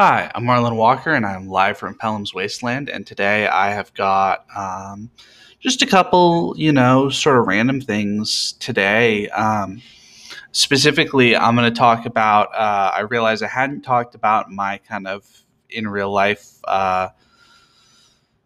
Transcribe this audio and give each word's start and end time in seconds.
Hi, 0.00 0.30
I'm 0.32 0.48
Arlen 0.48 0.76
Walker, 0.76 1.12
and 1.12 1.26
I'm 1.26 1.48
live 1.48 1.76
from 1.76 1.98
Pellam's 1.98 2.32
Wasteland. 2.32 2.88
And 2.88 3.04
today 3.04 3.48
I 3.48 3.70
have 3.70 3.92
got 3.94 4.46
um, 4.56 5.10
just 5.58 5.82
a 5.82 5.86
couple, 5.86 6.54
you 6.56 6.70
know, 6.70 7.10
sort 7.10 7.36
of 7.36 7.48
random 7.48 7.80
things 7.80 8.52
today. 8.60 9.28
Um, 9.30 9.82
specifically, 10.52 11.34
I'm 11.34 11.56
going 11.56 11.68
to 11.68 11.76
talk 11.76 12.06
about. 12.06 12.54
Uh, 12.54 12.92
I 12.94 13.00
realized 13.00 13.42
I 13.42 13.48
hadn't 13.48 13.82
talked 13.82 14.14
about 14.14 14.52
my 14.52 14.78
kind 14.88 15.08
of 15.08 15.26
in 15.68 15.88
real 15.88 16.12
life 16.12 16.60
uh, 16.68 17.08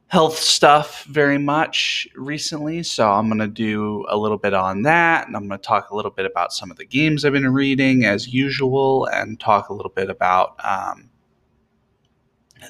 health 0.07 0.39
stuff 0.39 1.05
very 1.05 1.37
much 1.37 2.09
recently. 2.15 2.83
So 2.83 3.13
I'm 3.13 3.29
going 3.29 3.41
to 3.41 3.47
do 3.47 4.07
a 4.09 4.17
little 4.17 4.39
bit 4.39 4.55
on 4.55 4.85
that. 4.85 5.27
And 5.27 5.37
I'm 5.37 5.49
going 5.49 5.61
to 5.61 5.67
talk 5.67 5.91
a 5.91 5.97
little 5.97 6.11
bit 6.11 6.25
about 6.25 6.55
some 6.55 6.71
of 6.71 6.79
the 6.79 6.87
games 6.87 7.27
I've 7.27 7.35
been 7.35 7.53
reading 7.53 8.07
as 8.07 8.33
usual 8.33 9.05
and 9.13 9.39
talk 9.39 9.69
a 9.69 9.75
little 9.75 9.93
bit 9.95 10.09
about. 10.09 10.55
Um, 10.65 11.11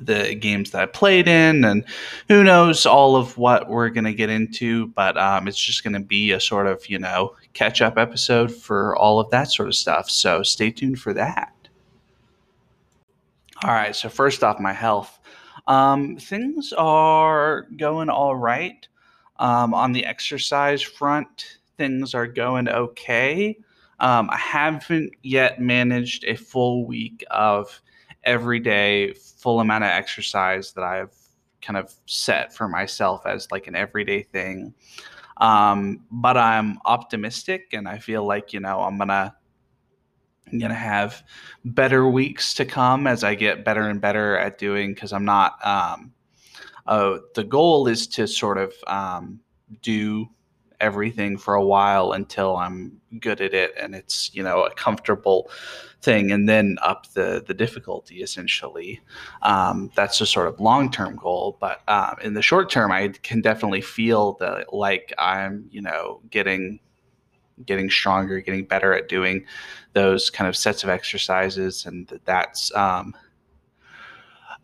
the 0.00 0.34
games 0.34 0.70
that 0.70 0.82
I 0.82 0.86
played 0.86 1.28
in, 1.28 1.64
and 1.64 1.84
who 2.28 2.42
knows 2.44 2.86
all 2.86 3.16
of 3.16 3.36
what 3.38 3.68
we're 3.68 3.88
going 3.88 4.04
to 4.04 4.14
get 4.14 4.30
into. 4.30 4.88
But 4.88 5.16
um, 5.16 5.48
it's 5.48 5.58
just 5.58 5.84
going 5.84 5.94
to 5.94 6.00
be 6.00 6.32
a 6.32 6.40
sort 6.40 6.66
of, 6.66 6.88
you 6.88 6.98
know, 6.98 7.36
catch 7.52 7.82
up 7.82 7.98
episode 7.98 8.52
for 8.52 8.96
all 8.96 9.20
of 9.20 9.30
that 9.30 9.50
sort 9.50 9.68
of 9.68 9.74
stuff. 9.74 10.10
So 10.10 10.42
stay 10.42 10.70
tuned 10.70 10.98
for 10.98 11.12
that. 11.14 11.52
All 13.64 13.70
right. 13.70 13.94
So, 13.94 14.08
first 14.08 14.42
off, 14.42 14.58
my 14.58 14.72
health. 14.72 15.20
Um, 15.66 16.16
things 16.16 16.72
are 16.72 17.62
going 17.76 18.08
all 18.08 18.34
right. 18.34 18.86
Um, 19.38 19.74
on 19.74 19.92
the 19.92 20.04
exercise 20.04 20.82
front, 20.82 21.58
things 21.76 22.14
are 22.14 22.26
going 22.26 22.68
okay. 22.68 23.56
Um, 24.00 24.28
I 24.30 24.36
haven't 24.36 25.12
yet 25.22 25.60
managed 25.60 26.24
a 26.24 26.34
full 26.34 26.86
week 26.86 27.24
of 27.30 27.81
everyday 28.24 29.12
full 29.14 29.60
amount 29.60 29.84
of 29.84 29.90
exercise 29.90 30.72
that 30.72 30.84
I've 30.84 31.14
kind 31.60 31.76
of 31.76 31.94
set 32.06 32.54
for 32.54 32.68
myself 32.68 33.26
as 33.26 33.50
like 33.50 33.66
an 33.66 33.74
everyday 33.74 34.22
thing. 34.22 34.74
Um, 35.38 36.04
but 36.10 36.36
I'm 36.36 36.78
optimistic 36.84 37.68
and 37.72 37.88
I 37.88 37.98
feel 37.98 38.26
like, 38.26 38.52
you 38.52 38.60
know, 38.60 38.80
I'm 38.80 38.98
gonna 38.98 39.34
I'm 40.50 40.58
gonna 40.58 40.74
have 40.74 41.22
better 41.64 42.06
weeks 42.06 42.54
to 42.54 42.64
come 42.64 43.06
as 43.06 43.24
I 43.24 43.34
get 43.34 43.64
better 43.64 43.88
and 43.88 44.00
better 44.00 44.36
at 44.36 44.58
doing 44.58 44.94
because 44.94 45.12
I'm 45.12 45.24
not 45.24 45.64
um, 45.66 46.12
uh, 46.86 47.18
the 47.34 47.44
goal 47.44 47.88
is 47.88 48.06
to 48.08 48.26
sort 48.26 48.58
of 48.58 48.74
um, 48.86 49.40
do 49.80 50.28
everything 50.82 51.38
for 51.38 51.54
a 51.54 51.64
while 51.64 52.12
until 52.12 52.56
I'm 52.56 53.00
good 53.20 53.40
at 53.40 53.54
it 53.54 53.72
and 53.80 53.94
it's 53.94 54.34
you 54.34 54.42
know 54.42 54.64
a 54.64 54.74
comfortable 54.74 55.50
thing, 56.02 56.32
and 56.32 56.48
then 56.48 56.76
up 56.82 57.10
the 57.14 57.42
the 57.46 57.54
difficulty 57.54 58.22
essentially. 58.22 59.00
Um, 59.42 59.90
that's 59.94 60.20
a 60.20 60.26
sort 60.26 60.48
of 60.48 60.60
long 60.60 60.90
term 60.90 61.16
goal, 61.16 61.56
but 61.60 61.80
uh, 61.88 62.14
in 62.22 62.34
the 62.34 62.42
short 62.42 62.70
term, 62.70 62.92
I 62.92 63.08
can 63.22 63.40
definitely 63.40 63.80
feel 63.80 64.34
that 64.40 64.74
like 64.74 65.14
I'm 65.16 65.68
you 65.70 65.80
know 65.80 66.20
getting 66.30 66.80
getting 67.64 67.88
stronger, 67.88 68.40
getting 68.40 68.64
better 68.64 68.92
at 68.92 69.08
doing 69.08 69.44
those 69.92 70.30
kind 70.30 70.48
of 70.48 70.56
sets 70.56 70.82
of 70.84 70.90
exercises, 70.90 71.86
and 71.86 72.20
that's 72.24 72.74
um, 72.74 73.14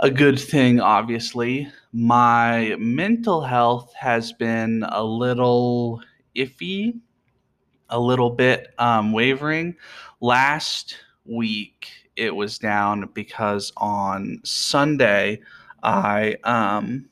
a 0.01 0.11
good 0.11 0.39
thing, 0.39 0.81
obviously. 0.81 1.69
My 1.93 2.77
mental 2.79 3.41
health 3.43 3.93
has 3.95 4.33
been 4.33 4.85
a 4.89 5.03
little 5.03 6.03
iffy, 6.39 7.01
a 7.89 7.99
little 7.99 8.31
bit 8.31 8.69
um, 8.79 9.13
wavering. 9.13 9.77
Last 10.21 10.97
week, 11.25 11.89
it 12.17 12.35
was 12.35 12.59
down 12.59 13.11
because 13.15 13.73
on 13.77 14.41
Sunday, 14.45 15.41
I 15.83 16.37
um, 16.45 17.09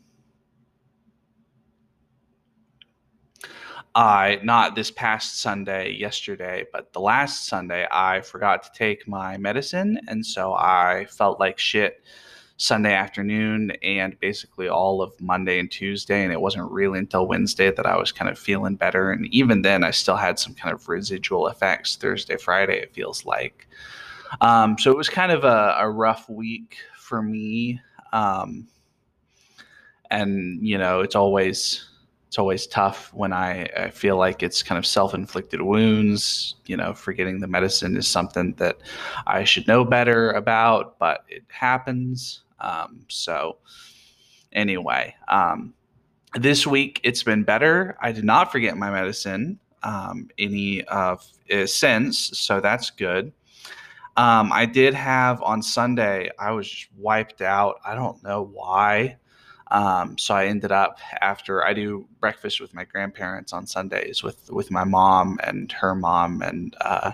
I 3.94 4.40
not 4.42 4.74
this 4.74 4.90
past 4.90 5.40
Sunday, 5.40 5.92
yesterday, 5.92 6.64
but 6.72 6.92
the 6.92 7.00
last 7.00 7.46
Sunday, 7.48 7.86
I 7.90 8.20
forgot 8.20 8.62
to 8.64 8.70
take 8.74 9.08
my 9.08 9.38
medicine, 9.38 9.98
and 10.08 10.24
so 10.24 10.52
I 10.52 11.06
felt 11.08 11.40
like 11.40 11.58
shit 11.58 12.02
Sunday 12.58 12.94
afternoon 12.94 13.70
and 13.82 14.18
basically 14.20 14.68
all 14.68 15.02
of 15.02 15.12
Monday 15.20 15.58
and 15.58 15.70
Tuesday. 15.70 16.24
And 16.24 16.32
it 16.32 16.40
wasn't 16.40 16.70
really 16.70 16.98
until 16.98 17.26
Wednesday 17.26 17.70
that 17.70 17.84
I 17.86 17.96
was 17.96 18.12
kind 18.12 18.30
of 18.30 18.38
feeling 18.38 18.76
better. 18.76 19.10
And 19.10 19.26
even 19.26 19.62
then, 19.62 19.84
I 19.84 19.90
still 19.90 20.16
had 20.16 20.38
some 20.38 20.54
kind 20.54 20.74
of 20.74 20.88
residual 20.88 21.48
effects 21.48 21.96
Thursday, 21.96 22.36
Friday, 22.38 22.78
it 22.78 22.94
feels 22.94 23.26
like. 23.26 23.68
Um, 24.40 24.78
so 24.78 24.90
it 24.90 24.96
was 24.96 25.08
kind 25.08 25.32
of 25.32 25.44
a, 25.44 25.76
a 25.78 25.90
rough 25.90 26.28
week 26.30 26.78
for 26.96 27.22
me. 27.22 27.80
Um, 28.12 28.66
and, 30.10 30.66
you 30.66 30.78
know, 30.78 31.00
it's 31.00 31.14
always. 31.16 31.88
It's 32.28 32.38
always 32.40 32.66
tough 32.66 33.14
when 33.14 33.32
I, 33.32 33.66
I 33.76 33.90
feel 33.90 34.16
like 34.16 34.42
it's 34.42 34.60
kind 34.60 34.78
of 34.78 34.84
self 34.84 35.14
inflicted 35.14 35.62
wounds. 35.62 36.56
You 36.66 36.76
know, 36.76 36.92
forgetting 36.92 37.38
the 37.38 37.46
medicine 37.46 37.96
is 37.96 38.08
something 38.08 38.52
that 38.54 38.78
I 39.28 39.44
should 39.44 39.68
know 39.68 39.84
better 39.84 40.32
about, 40.32 40.98
but 40.98 41.24
it 41.28 41.44
happens. 41.48 42.42
Um, 42.60 43.04
so, 43.08 43.58
anyway, 44.52 45.14
um, 45.28 45.74
this 46.34 46.66
week 46.66 47.00
it's 47.02 47.22
been 47.22 47.42
better. 47.44 47.96
I 48.00 48.12
did 48.12 48.24
not 48.24 48.52
forget 48.52 48.76
my 48.76 48.90
medicine 48.90 49.58
um, 49.82 50.28
any 50.38 50.82
of 50.84 51.24
uh, 51.52 51.66
since, 51.66 52.38
so 52.38 52.60
that's 52.60 52.90
good. 52.90 53.32
Um, 54.16 54.50
I 54.50 54.64
did 54.64 54.94
have 54.94 55.42
on 55.42 55.62
Sunday. 55.62 56.30
I 56.38 56.52
was 56.52 56.68
just 56.68 56.88
wiped 56.96 57.42
out. 57.42 57.80
I 57.84 57.94
don't 57.94 58.22
know 58.22 58.50
why. 58.52 59.16
Um, 59.70 60.16
so 60.16 60.34
I 60.34 60.46
ended 60.46 60.72
up 60.72 60.98
after 61.20 61.64
I 61.64 61.74
do 61.74 62.06
breakfast 62.20 62.60
with 62.60 62.72
my 62.72 62.84
grandparents 62.84 63.52
on 63.52 63.66
Sundays 63.66 64.22
with 64.22 64.50
with 64.50 64.70
my 64.70 64.84
mom 64.84 65.38
and 65.42 65.70
her 65.72 65.94
mom 65.94 66.40
and 66.42 66.74
uh, 66.80 67.12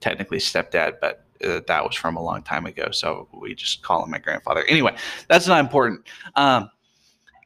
technically 0.00 0.38
stepdad, 0.38 1.00
but 1.00 1.24
uh, 1.44 1.60
that 1.66 1.84
was 1.84 1.96
from 1.96 2.16
a 2.16 2.22
long 2.22 2.42
time 2.42 2.66
ago. 2.66 2.90
So 2.90 3.28
we 3.32 3.54
just 3.54 3.82
call 3.82 4.04
him 4.04 4.10
my 4.10 4.18
grandfather. 4.18 4.64
Anyway, 4.68 4.94
that's 5.28 5.46
not 5.46 5.60
important. 5.60 6.06
Um, 6.36 6.70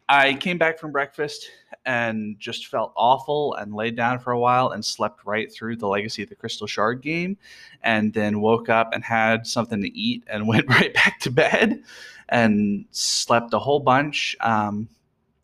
I 0.09 0.35
came 0.35 0.59
back 0.59 0.79
from 0.79 0.93
breakfast 0.93 1.51
and 1.87 2.39
just 2.39 2.67
felt 2.67 2.93
awful 2.97 3.55
and 3.55 3.75
laid 3.75 3.97
down 3.97 4.19
for 4.19 4.33
a 4.33 4.39
while 4.39 4.71
and 4.71 4.85
slept 4.85 5.25
right 5.25 5.53
through 5.53 5.77
the 5.77 5.89
Legacy 5.89 6.23
of 6.23 6.29
the 6.29 6.35
Crystal 6.35 6.67
Shard 6.67 7.01
game 7.01 7.37
and 7.83 8.13
then 8.13 8.41
woke 8.41 8.69
up 8.69 8.93
and 8.93 9.03
had 9.03 9.47
something 9.47 9.81
to 9.81 9.99
eat 9.99 10.25
and 10.27 10.47
went 10.49 10.69
right 10.69 10.93
back 10.93 11.21
to 11.21 11.31
bed 11.31 11.83
and 12.29 12.85
slept 12.91 13.55
a 13.55 13.59
whole 13.59 13.81
bunch. 13.81 14.37
Um, 14.41 14.89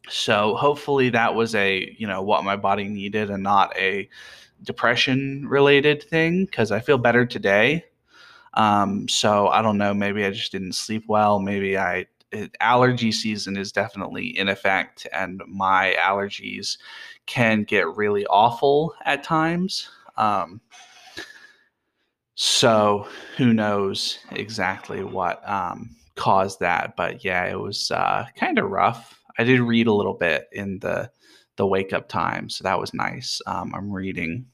so 0.08 0.56
hopefully 0.56 1.10
that 1.10 1.34
was 1.34 1.54
a, 1.54 1.94
you 1.98 2.06
know, 2.06 2.20
what 2.22 2.44
my 2.44 2.56
body 2.56 2.88
needed 2.88 3.30
and 3.30 3.42
not 3.42 3.74
a 3.76 4.08
depression 4.62 5.46
related 5.48 6.02
thing 6.02 6.44
because 6.44 6.70
I 6.70 6.80
feel 6.80 6.98
better 6.98 7.24
today. 7.24 7.84
Um, 8.54 9.08
so 9.08 9.48
I 9.48 9.62
don't 9.62 9.78
know. 9.78 9.94
Maybe 9.94 10.24
I 10.24 10.30
just 10.30 10.52
didn't 10.52 10.72
sleep 10.74 11.04
well. 11.08 11.38
Maybe 11.38 11.78
I 11.78 12.06
it, 12.32 12.56
allergy 12.60 13.12
season 13.12 13.56
is 13.56 13.72
definitely 13.72 14.26
in 14.38 14.48
effect, 14.48 15.06
and 15.12 15.42
my 15.46 15.96
allergies 15.98 16.78
can 17.26 17.64
get 17.64 17.96
really 17.96 18.26
awful 18.26 18.94
at 19.04 19.22
times. 19.22 19.88
Um, 20.16 20.60
so 22.34 23.06
who 23.36 23.52
knows 23.52 24.18
exactly 24.32 25.04
what 25.04 25.46
um, 25.48 25.94
caused 26.16 26.60
that? 26.60 26.96
But 26.96 27.24
yeah, 27.24 27.44
it 27.44 27.58
was 27.58 27.90
uh, 27.90 28.26
kind 28.36 28.58
of 28.58 28.70
rough. 28.70 29.20
I 29.38 29.44
did 29.44 29.60
read 29.60 29.86
a 29.86 29.92
little 29.92 30.14
bit 30.14 30.48
in 30.52 30.78
the 30.80 31.10
the 31.56 31.66
wake 31.66 31.92
up 31.92 32.08
time, 32.08 32.48
so 32.48 32.64
that 32.64 32.80
was 32.80 32.94
nice. 32.94 33.42
Um, 33.46 33.74
I'm 33.74 33.92
reading 33.92 34.46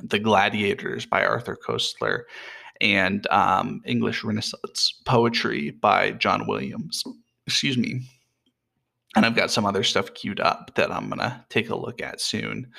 The 0.00 0.20
Gladiators 0.20 1.04
by 1.04 1.24
Arthur 1.24 1.56
Koestler 1.56 2.22
and 2.80 3.26
um, 3.28 3.82
English 3.84 4.24
Renaissance 4.24 5.00
poetry 5.04 5.70
by 5.70 6.12
John 6.12 6.46
Williams. 6.46 7.02
Excuse 7.46 7.76
me. 7.76 8.02
And 9.16 9.24
I've 9.24 9.36
got 9.36 9.50
some 9.50 9.64
other 9.64 9.82
stuff 9.82 10.14
queued 10.14 10.40
up 10.40 10.72
that 10.74 10.92
I'm 10.92 11.08
going 11.08 11.20
to 11.20 11.44
take 11.48 11.70
a 11.70 11.76
look 11.76 12.02
at 12.02 12.20
soon. 12.20 12.70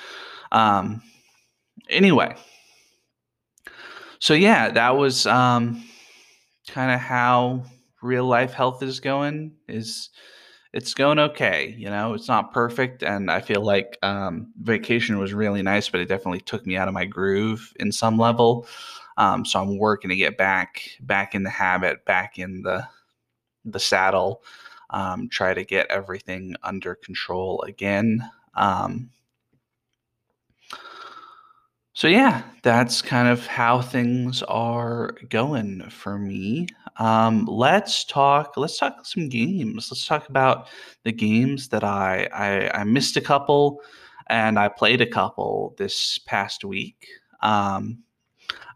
Um, 0.52 1.02
anyway, 1.90 2.36
so 4.20 4.34
yeah, 4.34 4.70
that 4.70 4.98
was 4.98 5.26
um, 5.26 5.84
kind 6.68 6.92
of 6.92 7.00
how 7.00 7.64
real 8.02 8.26
life 8.26 8.54
health 8.54 8.84
is 8.84 9.00
going. 9.00 9.54
Is 9.68 10.10
it's 10.74 10.94
going 10.94 11.20
okay. 11.20 11.74
You 11.78 11.90
know, 11.90 12.14
it's 12.14 12.28
not 12.28 12.54
perfect, 12.54 13.02
and 13.02 13.32
I 13.32 13.42
feel 13.42 13.62
like 13.62 13.98
um, 14.04 14.54
vacation 14.62 15.18
was 15.20 15.34
really 15.34 15.62
nice, 15.62 15.90
but 15.90 16.02
it 16.02 16.08
definitely 16.08 16.42
took 16.42 16.66
me 16.66 16.78
out 16.78 16.88
of 16.88 16.94
my 16.94 17.06
groove 17.06 17.74
in 17.80 17.92
some 17.92 18.18
level. 18.18 18.68
Um, 19.20 19.44
so 19.44 19.62
I'm 19.62 19.78
working 19.78 20.10
to 20.10 20.16
get 20.16 20.38
back 20.38 20.82
back 21.02 21.36
in 21.36 21.44
the 21.44 21.50
habit, 21.50 22.06
back 22.06 22.40
in 22.40 22.62
the 22.62 22.88
the 23.66 23.80
saddle, 23.80 24.44
um, 24.92 25.28
try 25.30 25.54
to 25.54 25.66
get 25.66 25.88
everything 25.92 26.56
under 26.64 26.96
control 26.96 27.62
again. 27.64 28.28
Um, 28.56 29.10
so 31.92 32.08
yeah, 32.08 32.44
that's 32.64 33.02
kind 33.02 33.28
of 33.28 33.46
how 33.46 33.82
things 33.82 34.42
are 34.44 35.12
going 35.28 35.82
for 35.90 36.18
me. 36.18 36.68
Um, 36.96 37.44
let's 37.46 38.06
talk. 38.06 38.56
Let's 38.56 38.78
talk 38.78 39.06
some 39.06 39.28
games. 39.28 39.90
Let's 39.92 40.06
talk 40.06 40.30
about 40.30 40.70
the 41.04 41.12
games 41.12 41.68
that 41.70 41.84
I, 41.84 42.30
I 42.34 42.82
I 42.82 42.84
missed 42.86 43.18
a 43.18 43.22
couple, 43.22 43.82
and 44.28 44.58
I 44.58 44.70
played 44.70 45.02
a 45.02 45.06
couple 45.06 45.76
this 45.78 46.20
past 46.20 46.64
week. 46.64 47.06
Um, 47.42 48.04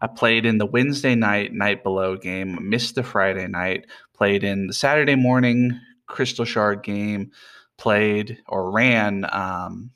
I 0.00 0.06
played 0.06 0.44
in 0.46 0.58
the 0.58 0.66
Wednesday 0.66 1.14
night 1.14 1.52
Night 1.52 1.82
Below 1.82 2.16
game, 2.16 2.58
missed 2.68 2.94
the 2.94 3.02
Friday 3.02 3.46
night, 3.46 3.86
played 4.14 4.44
in 4.44 4.66
the 4.66 4.72
Saturday 4.72 5.14
morning 5.14 5.78
Crystal 6.06 6.44
Shard 6.44 6.82
game, 6.82 7.30
played 7.78 8.38
or 8.48 8.70
ran 8.70 9.26
um, 9.32 9.90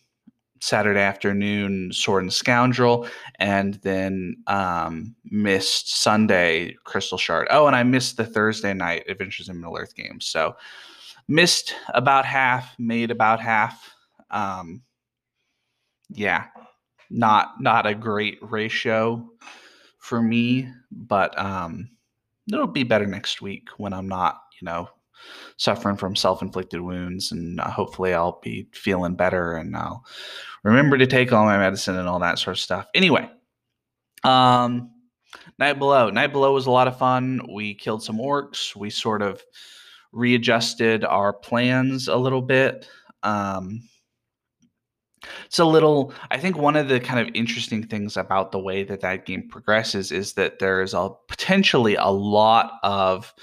Saturday 0.61 1.01
afternoon 1.01 1.93
Sword 1.93 2.25
and 2.25 2.33
Scoundrel, 2.33 3.09
and 3.39 3.75
then 3.83 4.37
um, 4.47 5.15
missed 5.25 6.01
Sunday 6.01 6.77
Crystal 6.85 7.19
Shard. 7.19 7.49
Oh, 7.51 7.67
and 7.67 7.77
I 7.77 7.83
missed 7.83 8.17
the 8.17 8.27
Thursday 8.27 8.75
night 8.75 9.05
Adventures 9.09 9.49
in 9.49 9.61
Middle 9.61 9.77
Earth 9.77 9.95
game. 9.95 10.21
So 10.21 10.57
missed 11.29 11.75
about 11.95 12.25
half, 12.25 12.75
made 12.79 13.11
about 13.11 13.41
half. 13.41 13.95
Um, 14.31 14.83
yeah, 16.11 16.47
not 17.11 17.61
not 17.61 17.87
a 17.87 17.95
great 17.95 18.39
ratio 18.43 19.31
for 20.09 20.23
me, 20.23 20.69
but 20.91 21.39
um, 21.39 21.91
it'll 22.53 22.67
be 22.67 22.83
better 22.83 23.07
next 23.07 23.43
week 23.43 23.69
when 23.77 23.93
I'm 23.93 24.09
not, 24.09 24.41
you 24.61 24.67
know, 24.67 24.89
suffering 25.57 25.97
from 25.97 26.17
self-inflicted 26.17 26.81
wounds 26.81 27.33
and 27.33 27.61
uh, 27.61 27.69
hopefully 27.69 28.15
i'll 28.15 28.39
be 28.41 28.69
feeling 28.73 29.17
better 29.17 29.57
and 29.57 29.77
i'll 29.77 30.05
remember 30.63 30.97
to 30.97 31.09
take 31.09 31.33
all 31.33 31.45
my 31.45 31.59
medicine 31.59 31.97
and 31.97 32.09
all 32.09 32.21
that 32.21 32.39
sort 32.39 32.57
of 32.57 32.61
stuff. 32.61 32.87
Anyway 32.95 33.29
um 34.25 34.91
night 35.59 35.79
below. 35.79 36.11
Night 36.11 36.33
below 36.33 36.53
was 36.53 36.67
a 36.67 36.71
lot 36.71 36.89
of 36.89 36.99
fun. 36.99 37.41
We 37.53 37.75
killed 37.75 38.03
some 38.03 38.19
orcs. 38.19 38.75
We 38.75 38.91
sort 38.91 39.23
of 39.23 39.43
readjusted 40.13 41.05
our 41.05 41.33
plans 41.33 42.09
a 42.09 42.17
little 42.17 42.43
bit. 42.43 42.89
Um 43.23 43.83
it's 45.47 45.59
a 45.59 45.65
little 45.65 46.13
i 46.31 46.39
think 46.39 46.57
one 46.57 46.77
of 46.77 46.89
the 46.89 47.01
kind 47.01 47.21
of 47.21 47.35
interesting 47.35 47.87
things 47.87 48.17
about 48.17 48.53
the 48.53 48.59
way 48.59 48.83
that 48.83 49.01
that 49.01 49.27
game 49.27 49.49
progresses 49.49 50.13
is 50.13 50.35
that 50.35 50.59
there's 50.59 50.95
a 50.95 51.11
potentially 51.29 51.95
a 51.95 52.09
lot 52.09 52.73
of 52.83 53.35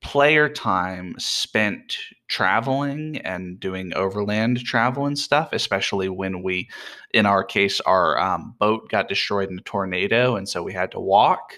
player 0.00 0.48
time 0.48 1.14
spent 1.18 1.96
traveling 2.28 3.18
and 3.18 3.58
doing 3.58 3.92
overland 3.94 4.64
travel 4.64 5.06
and 5.06 5.18
stuff, 5.18 5.50
especially 5.52 6.08
when 6.08 6.42
we, 6.42 6.68
in 7.12 7.26
our 7.26 7.42
case, 7.42 7.80
our 7.80 8.18
um, 8.18 8.54
boat 8.58 8.88
got 8.90 9.08
destroyed 9.08 9.50
in 9.50 9.58
a 9.58 9.62
tornado. 9.62 10.36
And 10.36 10.48
so 10.48 10.62
we 10.62 10.72
had 10.72 10.92
to 10.92 11.00
walk 11.00 11.54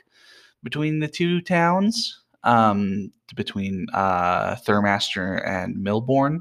between 0.63 1.01
the 1.01 1.09
two 1.09 1.41
towns, 1.41 2.23
um, 2.45 3.13
between 3.35 3.87
uh, 3.93 4.55
Thurmaster 4.57 5.47
and 5.47 5.77
Milborne. 5.77 6.41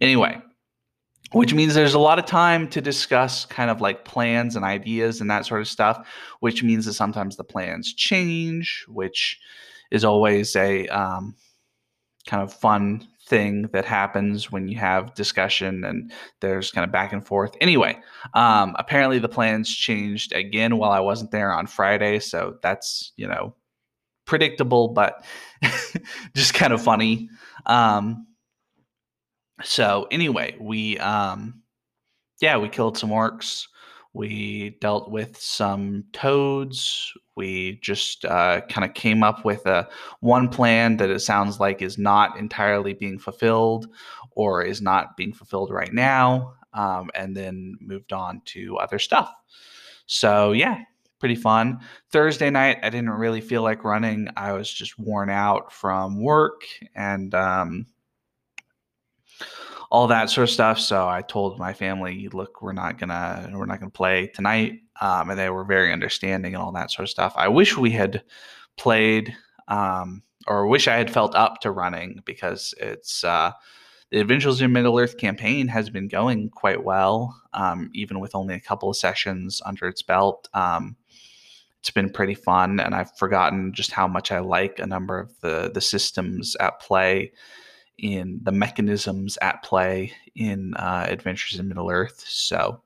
Anyway, 0.00 0.40
which 1.32 1.52
means 1.52 1.74
there's 1.74 1.94
a 1.94 1.98
lot 1.98 2.18
of 2.18 2.24
time 2.24 2.68
to 2.68 2.80
discuss 2.80 3.44
kind 3.44 3.70
of 3.70 3.80
like 3.80 4.04
plans 4.04 4.56
and 4.56 4.64
ideas 4.64 5.20
and 5.20 5.30
that 5.30 5.46
sort 5.46 5.60
of 5.60 5.68
stuff, 5.68 6.06
which 6.40 6.62
means 6.62 6.86
that 6.86 6.94
sometimes 6.94 7.36
the 7.36 7.44
plans 7.44 7.92
change, 7.94 8.84
which 8.88 9.38
is 9.90 10.04
always 10.04 10.56
a 10.56 10.86
um, 10.88 11.34
kind 12.26 12.42
of 12.42 12.52
fun 12.52 13.06
thing 13.28 13.62
that 13.72 13.84
happens 13.84 14.50
when 14.50 14.68
you 14.68 14.78
have 14.78 15.14
discussion 15.14 15.84
and 15.84 16.10
there's 16.40 16.70
kind 16.70 16.84
of 16.84 16.90
back 16.90 17.12
and 17.12 17.26
forth. 17.26 17.54
Anyway, 17.60 17.98
um, 18.34 18.74
apparently 18.78 19.18
the 19.18 19.28
plans 19.28 19.68
changed 19.68 20.32
again 20.32 20.78
while 20.78 20.90
I 20.90 21.00
wasn't 21.00 21.30
there 21.30 21.52
on 21.52 21.66
Friday, 21.66 22.20
so 22.20 22.56
that's 22.62 23.12
you 23.16 23.26
know 23.26 23.54
predictable, 24.24 24.88
but 24.88 25.24
just 26.34 26.54
kind 26.54 26.72
of 26.72 26.82
funny. 26.82 27.28
Um, 27.66 28.27
so 29.62 30.06
anyway, 30.10 30.56
we 30.60 30.98
um, 30.98 31.62
yeah 32.40 32.56
we 32.56 32.68
killed 32.68 32.98
some 32.98 33.10
orcs. 33.10 33.66
We 34.14 34.76
dealt 34.80 35.10
with 35.10 35.36
some 35.38 36.04
toads. 36.12 37.12
We 37.36 37.78
just 37.82 38.24
uh, 38.24 38.62
kind 38.68 38.84
of 38.88 38.94
came 38.94 39.22
up 39.22 39.44
with 39.44 39.64
a 39.66 39.88
one 40.20 40.48
plan 40.48 40.96
that 40.96 41.10
it 41.10 41.20
sounds 41.20 41.60
like 41.60 41.82
is 41.82 41.98
not 41.98 42.36
entirely 42.38 42.94
being 42.94 43.18
fulfilled 43.18 43.86
or 44.32 44.62
is 44.62 44.80
not 44.80 45.16
being 45.16 45.32
fulfilled 45.32 45.70
right 45.70 45.92
now, 45.92 46.54
um, 46.72 47.10
and 47.14 47.36
then 47.36 47.76
moved 47.80 48.12
on 48.12 48.40
to 48.46 48.76
other 48.78 48.98
stuff. 48.98 49.32
So 50.06 50.52
yeah, 50.52 50.82
pretty 51.18 51.36
fun. 51.36 51.80
Thursday 52.10 52.50
night, 52.50 52.78
I 52.82 52.90
didn't 52.90 53.10
really 53.10 53.40
feel 53.40 53.62
like 53.62 53.84
running. 53.84 54.28
I 54.36 54.52
was 54.52 54.72
just 54.72 54.98
worn 54.98 55.30
out 55.30 55.72
from 55.72 56.20
work 56.20 56.62
and 56.94 57.34
um, 57.34 57.86
all 59.90 60.06
that 60.08 60.30
sort 60.30 60.48
of 60.48 60.50
stuff. 60.50 60.78
So 60.78 61.08
I 61.08 61.22
told 61.22 61.58
my 61.58 61.72
family, 61.72 62.28
"Look, 62.32 62.62
we're 62.62 62.72
not 62.72 62.98
gonna 62.98 63.50
we're 63.52 63.66
not 63.66 63.80
gonna 63.80 63.90
play 63.90 64.28
tonight," 64.28 64.80
um, 65.00 65.30
and 65.30 65.38
they 65.38 65.50
were 65.50 65.64
very 65.64 65.92
understanding 65.92 66.54
and 66.54 66.62
all 66.62 66.72
that 66.72 66.90
sort 66.90 67.04
of 67.04 67.10
stuff. 67.10 67.32
I 67.36 67.48
wish 67.48 67.76
we 67.76 67.90
had 67.90 68.22
played, 68.76 69.34
um, 69.68 70.22
or 70.46 70.66
wish 70.66 70.88
I 70.88 70.96
had 70.96 71.10
felt 71.10 71.34
up 71.34 71.60
to 71.62 71.70
running 71.70 72.20
because 72.24 72.74
it's 72.78 73.24
uh, 73.24 73.52
the 74.10 74.20
Adventures 74.20 74.60
in 74.60 74.72
Middle 74.72 74.98
Earth 74.98 75.18
campaign 75.18 75.68
has 75.68 75.90
been 75.90 76.08
going 76.08 76.50
quite 76.50 76.84
well, 76.84 77.40
um, 77.52 77.90
even 77.94 78.20
with 78.20 78.34
only 78.34 78.54
a 78.54 78.60
couple 78.60 78.90
of 78.90 78.96
sessions 78.96 79.60
under 79.64 79.86
its 79.86 80.02
belt. 80.02 80.48
Um, 80.54 80.96
it's 81.80 81.90
been 81.90 82.10
pretty 82.10 82.34
fun, 82.34 82.80
and 82.80 82.94
I've 82.94 83.16
forgotten 83.16 83.72
just 83.72 83.92
how 83.92 84.08
much 84.08 84.32
I 84.32 84.40
like 84.40 84.78
a 84.78 84.86
number 84.86 85.18
of 85.18 85.32
the 85.40 85.70
the 85.72 85.80
systems 85.80 86.56
at 86.60 86.80
play 86.80 87.32
in 87.98 88.40
the 88.42 88.52
mechanisms 88.52 89.36
at 89.42 89.62
play 89.62 90.12
in 90.34 90.74
uh, 90.74 91.06
Adventures 91.08 91.58
in 91.58 91.68
Middle 91.68 91.90
Earth. 91.90 92.24
So 92.26 92.80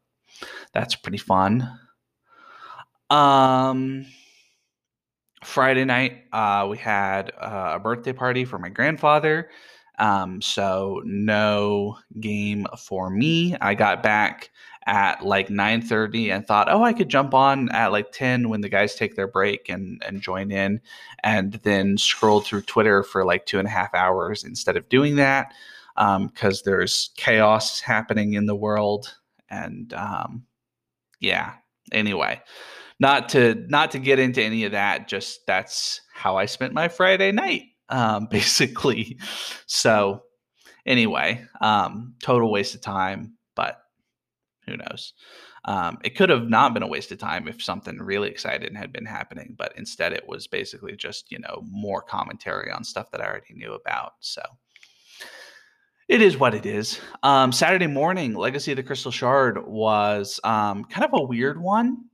that's 0.73 0.95
pretty 0.95 1.19
fun. 1.19 1.79
Um, 3.11 4.07
Friday 5.45 5.85
night, 5.85 6.25
uh, 6.33 6.67
we 6.71 6.79
had 6.79 7.33
uh, 7.39 7.73
a 7.75 7.79
birthday 7.79 8.13
party 8.13 8.45
for 8.45 8.59
my 8.59 8.71
grandfather. 8.71 9.51
Um, 9.99 10.41
so 10.41 11.03
no 11.05 11.99
game 12.21 12.67
for 12.79 13.11
me. 13.11 13.57
I 13.61 13.75
got 13.75 14.03
back 14.03 14.51
at 14.87 15.25
like 15.25 15.49
9:30 15.49 16.31
and 16.31 16.47
thought, 16.47 16.69
"Oh, 16.71 16.83
I 16.83 16.93
could 16.93 17.09
jump 17.09 17.35
on 17.35 17.71
at 17.71 17.93
like 17.93 18.11
10 18.13 18.49
when 18.49 18.63
the 18.63 18.69
guys 18.69 18.95
take 18.95 19.15
their 19.17 19.29
break 19.29 19.69
and 19.69 20.03
and 20.07 20.21
join 20.21 20.51
in." 20.51 20.81
And 21.23 21.55
then 21.63 21.99
scrolled 21.99 22.47
through 22.47 22.63
Twitter 22.63 23.03
for 23.03 23.25
like 23.25 23.47
two 23.47 23.59
and 23.59 23.69
a 23.69 23.71
half 23.71 23.95
hours 23.95 24.45
instead 24.45 24.77
of 24.77 24.89
doing 24.89 25.17
that 25.17 25.53
because 25.95 26.59
um, 26.59 26.63
there's 26.65 27.11
chaos 27.17 27.81
happening 27.81 28.33
in 28.35 28.47
the 28.47 28.57
world 28.57 29.15
and 29.51 29.93
um, 29.93 30.45
yeah. 31.21 31.53
Anyway, 31.93 32.41
not 32.99 33.29
to 33.31 33.55
not 33.69 33.91
to 33.93 33.99
get 33.99 34.19
into 34.19 34.43
any 34.43 34.65
of 34.65 34.73
that. 34.73 35.09
Just 35.09 35.47
that's 35.47 36.01
how 36.15 36.37
I 36.37 36.47
spent 36.47 36.73
my 36.73 36.89
Friday 36.89 37.33
night, 37.33 37.65
um, 37.93 38.27
basically. 38.31 39.19
So 39.67 40.23
anyway, 40.85 41.45
um, 41.61 42.15
total 42.23 42.51
waste 42.51 42.75
of 42.75 42.81
time, 42.81 43.35
but 43.55 43.79
who 44.67 44.77
knows? 44.77 45.13
Um, 45.65 45.99
it 46.03 46.17
could 46.17 46.29
have 46.29 46.49
not 46.49 46.75
been 46.75 46.83
a 46.83 46.89
waste 46.89 47.13
of 47.13 47.19
time 47.19 47.47
if 47.47 47.63
something 47.63 47.99
really 47.99 48.29
exciting 48.29 48.75
had 48.75 48.93
been 48.93 49.07
happening, 49.07 49.55
but 49.57 49.73
instead 49.77 50.13
it 50.13 50.27
was 50.27 50.49
basically 50.49 50.97
just, 50.97 51.31
you 51.31 51.39
know, 51.39 51.63
more 51.65 52.03
commentary 52.03 52.71
on 52.71 52.83
stuff 52.83 53.13
that 53.13 53.21
I 53.21 53.27
already 53.27 53.55
knew 53.55 53.73
about. 53.73 54.15
So 54.21 54.43
it 56.09 56.21
is 56.21 56.37
what 56.37 56.55
it 56.55 56.67
is. 56.67 57.01
Um, 57.23 57.53
Saturday 57.53 57.87
morning, 57.87 58.35
Legacy 58.35 58.73
of 58.73 58.77
the 58.77 58.83
Crystal 58.83 59.13
Shard 59.13 59.65
was 59.65 60.41
um, 60.43 60.85
kind 60.85 61.05
of 61.05 61.11
a 61.15 61.25
weird 61.25 61.61
one. 61.61 62.07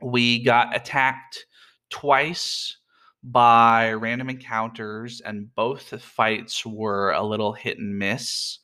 We 0.00 0.42
got 0.42 0.74
attacked 0.74 1.44
twice 1.90 2.78
by 3.24 3.92
random 3.92 4.30
encounters, 4.30 5.20
and 5.20 5.54
both 5.54 6.00
fights 6.02 6.64
were 6.64 7.12
a 7.12 7.22
little 7.22 7.52
hit 7.52 7.78
and 7.78 7.98
miss 7.98 8.58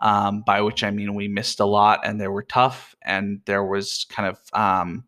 um, 0.00 0.42
by 0.46 0.60
which 0.60 0.84
I 0.84 0.90
mean 0.90 1.14
we 1.14 1.28
missed 1.28 1.60
a 1.60 1.64
lot 1.64 2.00
and 2.04 2.20
they 2.20 2.28
were 2.28 2.42
tough 2.42 2.94
and 3.02 3.40
there 3.46 3.64
was 3.64 4.06
kind 4.10 4.28
of 4.28 4.38
um, 4.52 5.04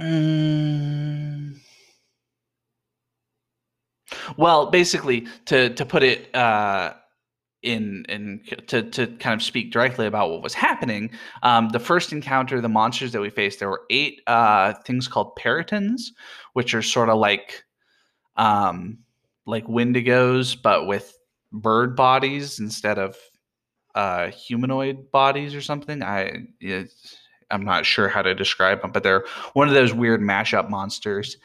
mm, 0.00 1.56
well, 4.36 4.70
basically 4.70 5.26
to 5.46 5.70
to 5.70 5.86
put 5.86 6.02
it 6.02 6.34
uh, 6.34 6.94
in 7.62 8.04
in 8.08 8.40
to 8.68 8.82
to 8.82 9.06
kind 9.18 9.34
of 9.34 9.42
speak 9.42 9.72
directly 9.72 10.06
about 10.06 10.30
what 10.30 10.42
was 10.42 10.54
happening. 10.54 11.10
Um, 11.42 11.68
the 11.70 11.78
first 11.78 12.12
encounter, 12.12 12.60
the 12.60 12.68
monsters 12.68 13.12
that 13.12 13.20
we 13.20 13.30
faced, 13.30 13.58
there 13.58 13.68
were 13.68 13.82
eight 13.90 14.20
uh, 14.26 14.74
things 14.86 15.08
called 15.08 15.36
perytons, 15.36 16.02
which 16.54 16.74
are 16.74 16.82
sort 16.82 17.08
of 17.08 17.18
like 17.18 17.64
um, 18.36 18.98
like 19.46 19.66
wendigos, 19.66 20.60
but 20.60 20.86
with 20.86 21.16
bird 21.52 21.96
bodies 21.96 22.58
instead 22.58 22.98
of 22.98 23.16
uh, 23.94 24.28
humanoid 24.28 25.10
bodies 25.10 25.54
or 25.54 25.60
something. 25.60 26.02
I 26.02 26.46
it, 26.60 26.92
I'm 27.50 27.64
not 27.64 27.86
sure 27.86 28.08
how 28.08 28.22
to 28.22 28.34
describe 28.34 28.82
them, 28.82 28.92
but 28.92 29.02
they're 29.02 29.24
one 29.54 29.68
of 29.68 29.74
those 29.74 29.92
weird 29.92 30.20
mashup 30.20 30.68
monsters. 30.68 31.36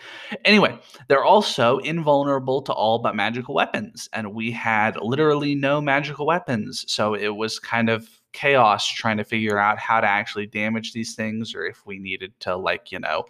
Anyway, 0.43 0.77
they're 1.07 1.23
also 1.23 1.79
invulnerable 1.79 2.61
to 2.63 2.73
all 2.73 2.99
but 2.99 3.15
magical 3.15 3.55
weapons, 3.55 4.09
and 4.13 4.33
we 4.33 4.51
had 4.51 4.97
literally 5.01 5.55
no 5.55 5.81
magical 5.81 6.25
weapons, 6.25 6.85
so 6.87 7.13
it 7.13 7.35
was 7.35 7.59
kind 7.59 7.89
of 7.89 8.07
chaos 8.33 8.85
trying 8.85 9.17
to 9.17 9.23
figure 9.23 9.57
out 9.57 9.79
how 9.79 10.01
to 10.01 10.07
actually 10.07 10.45
damage 10.45 10.93
these 10.93 11.15
things, 11.15 11.55
or 11.55 11.65
if 11.65 11.85
we 11.85 11.99
needed 11.99 12.33
to 12.41 12.55
like 12.55 12.91
you 12.91 12.99
know 12.99 13.25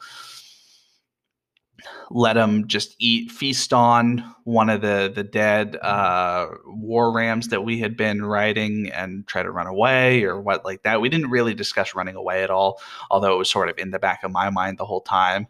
let 2.10 2.34
them 2.34 2.68
just 2.68 2.96
eat 3.00 3.32
feast 3.32 3.74
on 3.74 4.24
one 4.44 4.70
of 4.70 4.82
the 4.82 5.12
the 5.14 5.24
dead 5.24 5.76
uh, 5.78 6.48
war 6.66 7.12
rams 7.12 7.50
that 7.50 7.64
we 7.64 7.80
had 7.80 7.98
been 7.98 8.24
riding 8.24 8.90
and 8.92 9.26
try 9.28 9.44
to 9.44 9.52
run 9.52 9.68
away 9.68 10.24
or 10.24 10.40
what 10.40 10.66
like 10.66 10.84
that. 10.84 11.02
We 11.02 11.10
didn't 11.10 11.30
really 11.30 11.54
discuss 11.54 11.96
running 11.96 12.16
away 12.16 12.44
at 12.44 12.50
all, 12.50 12.80
although 13.10 13.34
it 13.34 13.38
was 13.38 13.50
sort 13.50 13.70
of 13.70 13.78
in 13.78 13.92
the 13.92 14.00
back 14.00 14.24
of 14.24 14.32
my 14.32 14.50
mind 14.50 14.78
the 14.78 14.86
whole 14.86 15.02
time. 15.02 15.48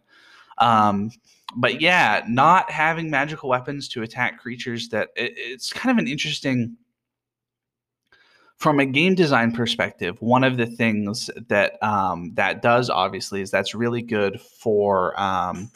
Um, 0.58 1.12
but 1.56 1.82
yeah, 1.82 2.24
not 2.28 2.72
having 2.72 3.10
magical 3.10 3.50
weapons 3.50 3.88
to 3.90 4.02
attack 4.02 4.40
creatures 4.40 4.90
that 4.90 5.10
it, 5.16 5.34
it's 5.36 5.72
kind 5.72 5.92
of 5.92 6.04
an 6.04 6.10
interesting 6.10 6.78
from 8.58 8.80
a 8.80 8.86
game 8.86 9.16
design 9.16 9.52
perspective, 9.52 10.22
one 10.22 10.44
of 10.44 10.58
the 10.58 10.66
things 10.66 11.30
that 11.50 11.82
um, 11.84 12.32
that 12.36 12.62
does 12.62 12.90
obviously 12.90 13.42
is 13.42 13.52
that's 13.52 13.76
really 13.76 14.02
good 14.02 14.40
for 14.40 15.20
um, 15.20 15.70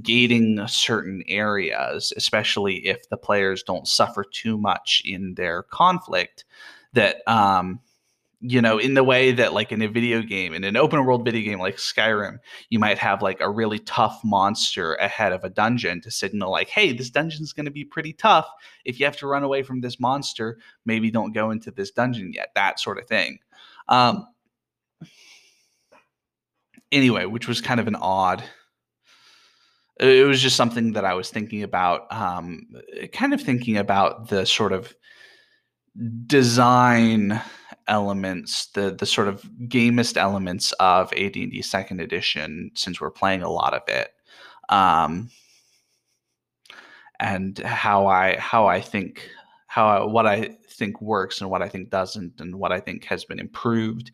gating 0.00 0.66
certain 0.66 1.22
areas, 1.28 2.12
especially 2.16 2.86
if 2.86 3.08
the 3.08 3.16
players 3.16 3.62
don't 3.62 3.88
suffer 3.88 4.24
too 4.24 4.56
much 4.56 5.02
in 5.04 5.34
their 5.34 5.62
conflict. 5.64 6.44
That 6.94 7.26
um, 7.26 7.80
you 8.44 8.60
know, 8.60 8.76
in 8.76 8.94
the 8.94 9.04
way 9.04 9.30
that 9.30 9.52
like 9.52 9.70
in 9.70 9.80
a 9.82 9.86
video 9.86 10.20
game, 10.20 10.52
in 10.52 10.64
an 10.64 10.76
open 10.76 11.04
world 11.04 11.24
video 11.24 11.42
game 11.42 11.60
like 11.60 11.76
Skyrim, 11.76 12.38
you 12.70 12.80
might 12.80 12.98
have 12.98 13.22
like 13.22 13.40
a 13.40 13.48
really 13.48 13.78
tough 13.78 14.20
monster 14.24 14.94
ahead 14.94 15.32
of 15.32 15.44
a 15.44 15.48
dungeon 15.48 16.00
to 16.00 16.10
signal 16.10 16.50
like, 16.50 16.68
hey, 16.68 16.92
this 16.92 17.08
dungeon's 17.08 17.52
going 17.52 17.66
to 17.66 17.70
be 17.70 17.84
pretty 17.84 18.12
tough. 18.12 18.48
If 18.84 18.98
you 18.98 19.06
have 19.06 19.16
to 19.18 19.28
run 19.28 19.44
away 19.44 19.62
from 19.62 19.80
this 19.80 20.00
monster, 20.00 20.58
maybe 20.84 21.10
don't 21.10 21.32
go 21.32 21.52
into 21.52 21.70
this 21.70 21.92
dungeon 21.92 22.32
yet. 22.34 22.48
That 22.56 22.80
sort 22.80 22.98
of 22.98 23.06
thing. 23.06 23.38
Um, 23.88 24.26
anyway, 26.90 27.26
which 27.26 27.46
was 27.46 27.60
kind 27.60 27.78
of 27.78 27.86
an 27.86 27.96
odd 27.96 28.42
it 30.00 30.26
was 30.26 30.40
just 30.40 30.56
something 30.56 30.92
that 30.92 31.04
I 31.04 31.14
was 31.14 31.30
thinking 31.30 31.62
about, 31.62 32.12
um, 32.12 32.66
kind 33.12 33.34
of 33.34 33.40
thinking 33.40 33.76
about 33.76 34.28
the 34.28 34.46
sort 34.46 34.72
of 34.72 34.94
design 36.26 37.40
elements, 37.88 38.66
the 38.68 38.94
the 38.98 39.06
sort 39.06 39.28
of 39.28 39.42
gamist 39.68 40.16
elements 40.16 40.72
of 40.72 41.12
AD&D 41.12 41.62
Second 41.62 42.00
Edition, 42.00 42.70
since 42.74 43.00
we're 43.00 43.10
playing 43.10 43.42
a 43.42 43.50
lot 43.50 43.74
of 43.74 43.82
it, 43.88 44.10
um, 44.68 45.30
and 47.20 47.58
how 47.58 48.06
I 48.06 48.36
how 48.38 48.66
I 48.66 48.80
think 48.80 49.28
how 49.66 49.86
I, 49.86 50.04
what 50.04 50.26
I 50.26 50.56
think 50.68 51.00
works 51.00 51.40
and 51.40 51.50
what 51.50 51.62
I 51.62 51.68
think 51.68 51.90
doesn't, 51.90 52.40
and 52.40 52.56
what 52.56 52.72
I 52.72 52.80
think 52.80 53.04
has 53.04 53.24
been 53.24 53.38
improved 53.38 54.10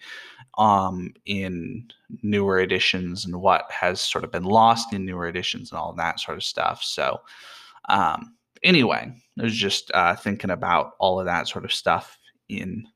um, 0.59 1.15
in 1.25 1.89
newer 2.23 2.59
editions 2.59 3.25
and 3.25 3.41
what 3.41 3.71
has 3.71 4.01
sort 4.01 4.25
of 4.25 4.33
been 4.33 4.45
lost 4.45 4.93
in 4.93 5.07
newer 5.07 5.29
editions 5.29 5.71
and 5.71 5.79
all 5.79 5.93
that 5.95 6.21
sort 6.21 6.37
of 6.37 6.45
stuff. 6.45 6.83
So, 6.83 7.21
um, 7.89 8.35
anyway, 8.63 9.13
I 9.39 9.43
was 9.43 9.55
just 9.55 9.91
uh, 9.95 10.17
thinking 10.17 10.51
about 10.51 10.93
all 10.99 11.21
of 11.21 11.27
that 11.27 11.49
sort 11.49 11.65
of 11.65 11.73
stuff 11.73 12.19
in 12.49 12.89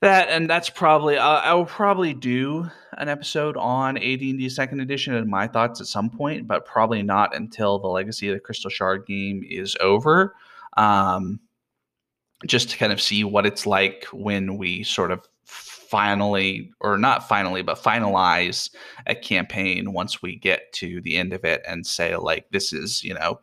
that, 0.00 0.28
and 0.28 0.48
that's 0.48 0.70
probably 0.70 1.18
uh, 1.18 1.26
I 1.26 1.54
will 1.54 1.66
probably 1.66 2.14
do 2.14 2.70
an 2.98 3.08
episode 3.08 3.56
on 3.56 3.96
AD&D 3.96 4.48
Second 4.48 4.80
Edition 4.80 5.14
and 5.14 5.28
my 5.28 5.48
thoughts 5.48 5.80
at 5.80 5.88
some 5.88 6.08
point, 6.08 6.46
but 6.46 6.64
probably 6.64 7.02
not 7.02 7.34
until 7.34 7.80
the 7.80 7.88
Legacy 7.88 8.28
of 8.28 8.34
the 8.34 8.40
Crystal 8.40 8.70
Shard 8.70 9.06
game 9.06 9.42
is 9.48 9.76
over. 9.80 10.36
Um, 10.76 11.40
just 12.46 12.70
to 12.70 12.76
kind 12.76 12.92
of 12.92 13.00
see 13.00 13.24
what 13.24 13.46
it's 13.46 13.66
like 13.66 14.06
when 14.12 14.56
we 14.56 14.82
sort 14.82 15.10
of 15.10 15.26
finally 15.44 16.70
or 16.80 16.98
not 16.98 17.26
finally 17.26 17.62
but 17.62 17.82
finalize 17.82 18.70
a 19.06 19.14
campaign 19.14 19.92
once 19.94 20.20
we 20.20 20.36
get 20.36 20.70
to 20.72 21.00
the 21.00 21.16
end 21.16 21.32
of 21.32 21.44
it 21.44 21.62
and 21.66 21.86
say 21.86 22.14
like 22.14 22.46
this 22.50 22.74
is 22.74 23.02
you 23.02 23.14
know 23.14 23.40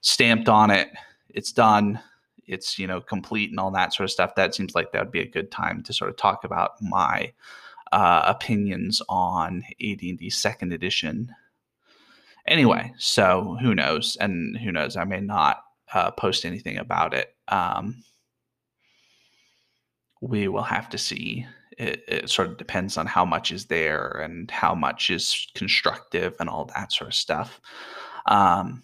stamped 0.00 0.48
on 0.48 0.68
it 0.68 0.90
it's 1.28 1.52
done 1.52 2.00
it's 2.50 2.78
you 2.78 2.86
know 2.86 3.00
complete 3.00 3.50
and 3.50 3.60
all 3.60 3.70
that 3.70 3.94
sort 3.94 4.04
of 4.04 4.10
stuff. 4.10 4.34
That 4.34 4.54
seems 4.54 4.74
like 4.74 4.92
that 4.92 5.00
would 5.00 5.12
be 5.12 5.20
a 5.20 5.26
good 5.26 5.50
time 5.50 5.82
to 5.84 5.92
sort 5.92 6.10
of 6.10 6.16
talk 6.16 6.44
about 6.44 6.72
my 6.82 7.32
uh, 7.92 8.22
opinions 8.26 9.00
on 9.08 9.64
AD&D 9.80 10.30
second 10.30 10.72
edition. 10.72 11.34
Anyway 12.46 12.92
so 12.98 13.56
who 13.62 13.74
knows? 13.74 14.16
And 14.20 14.56
who 14.58 14.72
knows? 14.72 14.96
I 14.96 15.04
may 15.04 15.20
not 15.20 15.62
uh, 15.94 16.10
post 16.10 16.44
anything 16.44 16.76
about 16.76 17.14
it. 17.14 17.34
Um, 17.48 18.02
we 20.20 20.48
will 20.48 20.62
have 20.62 20.88
to 20.90 20.98
see. 20.98 21.46
It, 21.78 22.04
it, 22.08 22.30
sort 22.30 22.48
of 22.48 22.58
depends 22.58 22.98
on 22.98 23.06
how 23.06 23.24
much 23.24 23.52
is 23.52 23.64
there 23.66 24.20
and 24.22 24.50
how 24.50 24.74
much 24.74 25.08
is 25.08 25.46
constructive 25.54 26.34
and 26.38 26.50
all 26.50 26.66
that 26.74 26.92
sort 26.92 27.08
of 27.08 27.14
stuff. 27.14 27.58
Um, 28.26 28.82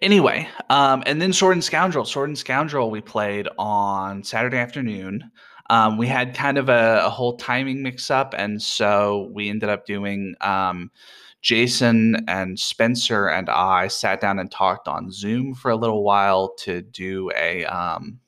anyway, 0.00 0.48
um, 0.70 1.02
and 1.04 1.20
then 1.20 1.34
Sword 1.34 1.54
and 1.54 1.64
Scoundrel. 1.64 2.06
Sword 2.06 2.30
and 2.30 2.38
Scoundrel 2.38 2.90
we 2.90 3.02
played 3.02 3.46
on 3.58 4.24
Saturday 4.24 4.56
afternoon. 4.56 5.30
Um, 5.68 5.98
we 5.98 6.06
had 6.06 6.34
kind 6.34 6.56
of 6.56 6.70
a, 6.70 7.02
a, 7.04 7.10
whole 7.10 7.36
timing 7.36 7.82
mix 7.82 8.10
up, 8.10 8.34
and 8.36 8.62
so 8.62 9.28
we 9.32 9.50
ended 9.50 9.68
up 9.68 9.84
doing. 9.84 10.34
Um, 10.40 10.90
Jason 11.40 12.16
and 12.26 12.58
Spencer 12.58 13.28
and 13.28 13.48
I 13.48 13.86
sat 13.86 14.20
down 14.20 14.40
and 14.40 14.50
talked 14.50 14.88
on 14.88 15.12
Zoom 15.12 15.54
for 15.54 15.70
a 15.70 15.76
little 15.76 16.02
while 16.02 16.52
to 16.58 16.82
do 16.82 17.30
a 17.36 17.64
um, 17.66 18.18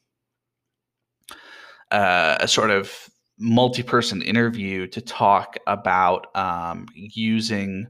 uh, 1.90 2.38
a 2.40 2.48
sort 2.48 2.70
of 2.70 3.10
multi-person 3.38 4.20
interview 4.22 4.86
to 4.86 5.00
talk 5.00 5.56
about 5.66 6.34
um, 6.36 6.86
using 6.94 7.86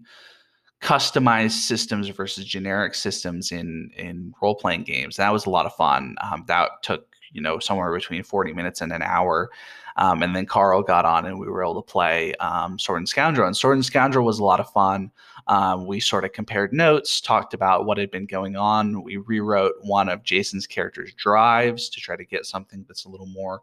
customized 0.81 1.51
systems 1.67 2.09
versus 2.09 2.45
generic 2.45 2.95
systems 2.95 3.53
in 3.53 3.91
in 3.97 4.33
role-playing 4.41 4.85
games. 4.85 5.17
That 5.17 5.33
was 5.33 5.47
a 5.47 5.51
lot 5.51 5.67
of 5.67 5.75
fun. 5.75 6.17
Um, 6.23 6.45
that 6.47 6.71
took 6.83 7.15
you 7.33 7.41
know 7.41 7.59
somewhere 7.59 7.93
between 7.93 8.23
40 8.23 8.53
minutes 8.53 8.81
and 8.81 8.93
an 8.93 9.03
hour. 9.03 9.51
Um, 9.97 10.23
and 10.23 10.35
then 10.35 10.47
Carl 10.47 10.83
got 10.83 11.05
on 11.05 11.27
and 11.27 11.39
we 11.39 11.49
were 11.49 11.63
able 11.63 11.83
to 11.83 11.93
play 11.93 12.33
um, 12.37 12.79
Sword 12.79 12.99
and 12.99 13.09
Scoundrel. 13.09 13.47
And 13.47 13.57
Sword 13.57 13.77
and 13.77 13.85
Scoundrel 13.85 14.25
was 14.25 14.39
a 14.39 14.45
lot 14.45 14.61
of 14.61 14.71
fun. 14.71 15.11
Um, 15.47 15.87
we 15.87 16.01
sort 16.01 16.25
of 16.25 16.33
compared 16.33 16.73
notes, 16.73 17.21
talked 17.21 17.55
about 17.55 17.85
what 17.85 17.99
had 17.99 18.11
been 18.11 18.25
going 18.25 18.57
on. 18.57 19.03
We 19.03 19.19
rewrote 19.19 19.75
one 19.83 20.09
of 20.09 20.23
Jason's 20.23 20.67
character's 20.67 21.13
drives 21.15 21.89
to 21.91 22.01
try 22.01 22.17
to 22.17 22.25
get 22.25 22.47
something 22.47 22.85
that's 22.87 23.05
a 23.05 23.09
little 23.09 23.27
more 23.27 23.63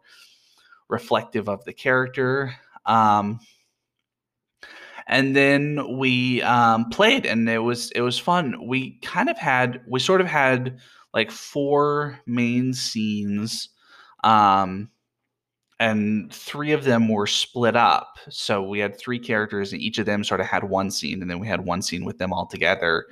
reflective 0.88 1.48
of 1.48 1.64
the 1.64 1.72
character. 1.72 2.54
Um, 2.86 3.40
and 5.08 5.34
then 5.34 5.98
we 5.98 6.42
um, 6.42 6.90
played, 6.90 7.24
and 7.24 7.48
it 7.48 7.58
was 7.58 7.90
it 7.92 8.02
was 8.02 8.18
fun. 8.18 8.66
We 8.68 8.98
kind 9.00 9.30
of 9.30 9.38
had 9.38 9.80
we 9.88 10.00
sort 10.00 10.20
of 10.20 10.26
had 10.26 10.78
like 11.14 11.30
four 11.30 12.20
main 12.26 12.74
scenes, 12.74 13.70
um, 14.22 14.90
and 15.80 16.32
three 16.32 16.72
of 16.72 16.84
them 16.84 17.08
were 17.08 17.26
split 17.26 17.74
up. 17.74 18.18
So 18.28 18.62
we 18.62 18.80
had 18.80 18.98
three 18.98 19.18
characters, 19.18 19.72
and 19.72 19.80
each 19.80 19.98
of 19.98 20.04
them 20.04 20.24
sort 20.24 20.40
of 20.40 20.46
had 20.46 20.64
one 20.64 20.90
scene, 20.90 21.22
and 21.22 21.30
then 21.30 21.38
we 21.38 21.48
had 21.48 21.64
one 21.64 21.80
scene 21.80 22.04
with 22.04 22.18
them 22.18 22.32
all 22.32 22.46
together. 22.46 23.06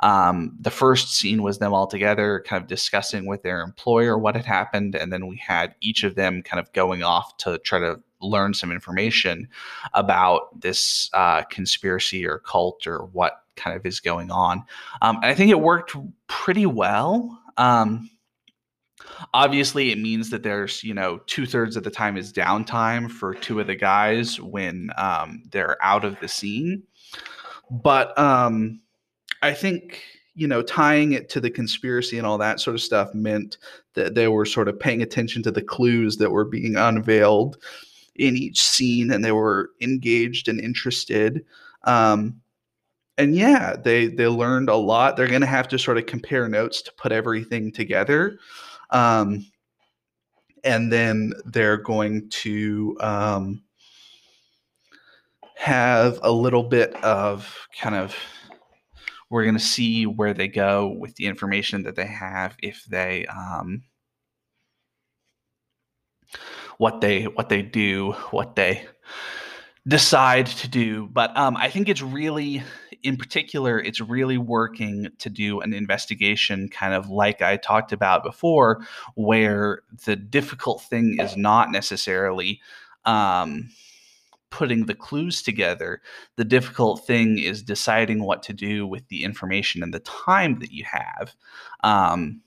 Um, 0.00 0.56
the 0.60 0.70
first 0.70 1.14
scene 1.14 1.42
was 1.42 1.58
them 1.58 1.74
all 1.74 1.86
together, 1.86 2.44
kind 2.46 2.62
of 2.62 2.68
discussing 2.68 3.26
with 3.26 3.42
their 3.42 3.62
employer 3.62 4.16
what 4.16 4.36
had 4.36 4.44
happened, 4.44 4.94
and 4.94 5.12
then 5.12 5.26
we 5.26 5.36
had 5.36 5.74
each 5.80 6.04
of 6.04 6.14
them 6.14 6.42
kind 6.42 6.60
of 6.60 6.72
going 6.72 7.02
off 7.02 7.36
to 7.38 7.58
try 7.58 7.78
to 7.80 8.00
learn 8.20 8.54
some 8.54 8.72
information 8.72 9.48
about 9.94 10.60
this 10.60 11.10
uh, 11.14 11.42
conspiracy 11.44 12.26
or 12.26 12.38
cult 12.38 12.86
or 12.86 13.06
what 13.06 13.44
kind 13.56 13.76
of 13.76 13.84
is 13.84 14.00
going 14.00 14.30
on. 14.30 14.64
Um, 15.02 15.16
and 15.16 15.26
I 15.26 15.34
think 15.34 15.50
it 15.50 15.60
worked 15.60 15.96
pretty 16.26 16.66
well. 16.66 17.40
Um, 17.56 18.10
obviously, 19.34 19.90
it 19.90 19.98
means 19.98 20.30
that 20.30 20.42
there's 20.42 20.82
you 20.84 20.94
know 20.94 21.18
two 21.26 21.46
thirds 21.46 21.76
of 21.76 21.82
the 21.82 21.90
time 21.90 22.16
is 22.16 22.32
downtime 22.32 23.10
for 23.10 23.34
two 23.34 23.60
of 23.60 23.66
the 23.66 23.74
guys 23.74 24.40
when 24.40 24.90
um, 24.96 25.42
they're 25.50 25.76
out 25.82 26.04
of 26.04 26.18
the 26.20 26.28
scene, 26.28 26.82
but 27.70 28.16
um, 28.18 28.80
I 29.42 29.52
think 29.52 30.02
you 30.34 30.46
know 30.46 30.62
tying 30.62 31.12
it 31.12 31.28
to 31.30 31.40
the 31.40 31.50
conspiracy 31.50 32.18
and 32.18 32.26
all 32.26 32.38
that 32.38 32.60
sort 32.60 32.74
of 32.74 32.80
stuff 32.80 33.12
meant 33.14 33.58
that 33.94 34.14
they 34.14 34.28
were 34.28 34.46
sort 34.46 34.68
of 34.68 34.78
paying 34.78 35.02
attention 35.02 35.42
to 35.42 35.50
the 35.50 35.62
clues 35.62 36.16
that 36.18 36.30
were 36.30 36.44
being 36.44 36.76
unveiled 36.76 37.58
in 38.16 38.36
each 38.36 38.60
scene 38.60 39.10
and 39.10 39.24
they 39.24 39.32
were 39.32 39.70
engaged 39.80 40.48
and 40.48 40.60
interested. 40.60 41.44
Um, 41.84 42.40
and 43.16 43.34
yeah 43.34 43.74
they 43.76 44.06
they 44.06 44.28
learned 44.28 44.68
a 44.68 44.76
lot. 44.76 45.16
They're 45.16 45.26
going 45.26 45.40
to 45.40 45.46
have 45.46 45.68
to 45.68 45.78
sort 45.78 45.98
of 45.98 46.06
compare 46.06 46.48
notes 46.48 46.82
to 46.82 46.92
put 46.92 47.12
everything 47.12 47.72
together. 47.72 48.38
Um, 48.90 49.46
and 50.64 50.92
then 50.92 51.32
they're 51.44 51.76
going 51.76 52.28
to 52.30 52.96
um, 53.00 53.62
have 55.56 56.18
a 56.22 56.30
little 56.30 56.62
bit 56.62 56.94
of 57.04 57.66
kind 57.80 57.94
of 57.94 58.14
we're 59.30 59.44
going 59.44 59.56
to 59.56 59.60
see 59.60 60.06
where 60.06 60.34
they 60.34 60.48
go 60.48 60.88
with 60.88 61.14
the 61.16 61.26
information 61.26 61.82
that 61.82 61.96
they 61.96 62.06
have 62.06 62.56
if 62.62 62.84
they 62.86 63.26
um, 63.26 63.82
what 66.78 67.00
they 67.00 67.24
what 67.24 67.48
they 67.48 67.62
do 67.62 68.12
what 68.30 68.56
they 68.56 68.86
decide 69.86 70.46
to 70.46 70.68
do. 70.68 71.08
But 71.10 71.36
um, 71.36 71.56
i 71.56 71.68
think 71.68 71.88
it's 71.88 72.02
really 72.02 72.62
in 73.02 73.16
particular 73.16 73.78
it's 73.78 74.00
really 74.00 74.38
working 74.38 75.08
to 75.18 75.30
do 75.30 75.60
an 75.60 75.72
investigation 75.72 76.68
kind 76.68 76.94
of 76.94 77.08
like 77.08 77.40
i 77.42 77.56
talked 77.56 77.92
about 77.92 78.24
before 78.24 78.84
where 79.14 79.82
the 80.04 80.16
difficult 80.16 80.82
thing 80.82 81.18
is 81.20 81.36
not 81.36 81.70
necessarily 81.70 82.60
um, 83.04 83.70
putting 84.50 84.86
the 84.86 84.94
clues 84.94 85.42
together. 85.42 86.00
The 86.36 86.44
difficult 86.44 87.06
thing 87.06 87.38
is 87.38 87.62
deciding 87.62 88.22
what 88.22 88.42
to 88.44 88.52
do 88.52 88.86
with 88.86 89.06
the 89.08 89.24
information 89.24 89.82
and 89.82 89.92
the 89.92 90.00
time 90.00 90.58
that 90.60 90.72
you 90.72 90.84
have. 90.84 91.34
Um, 91.84 92.42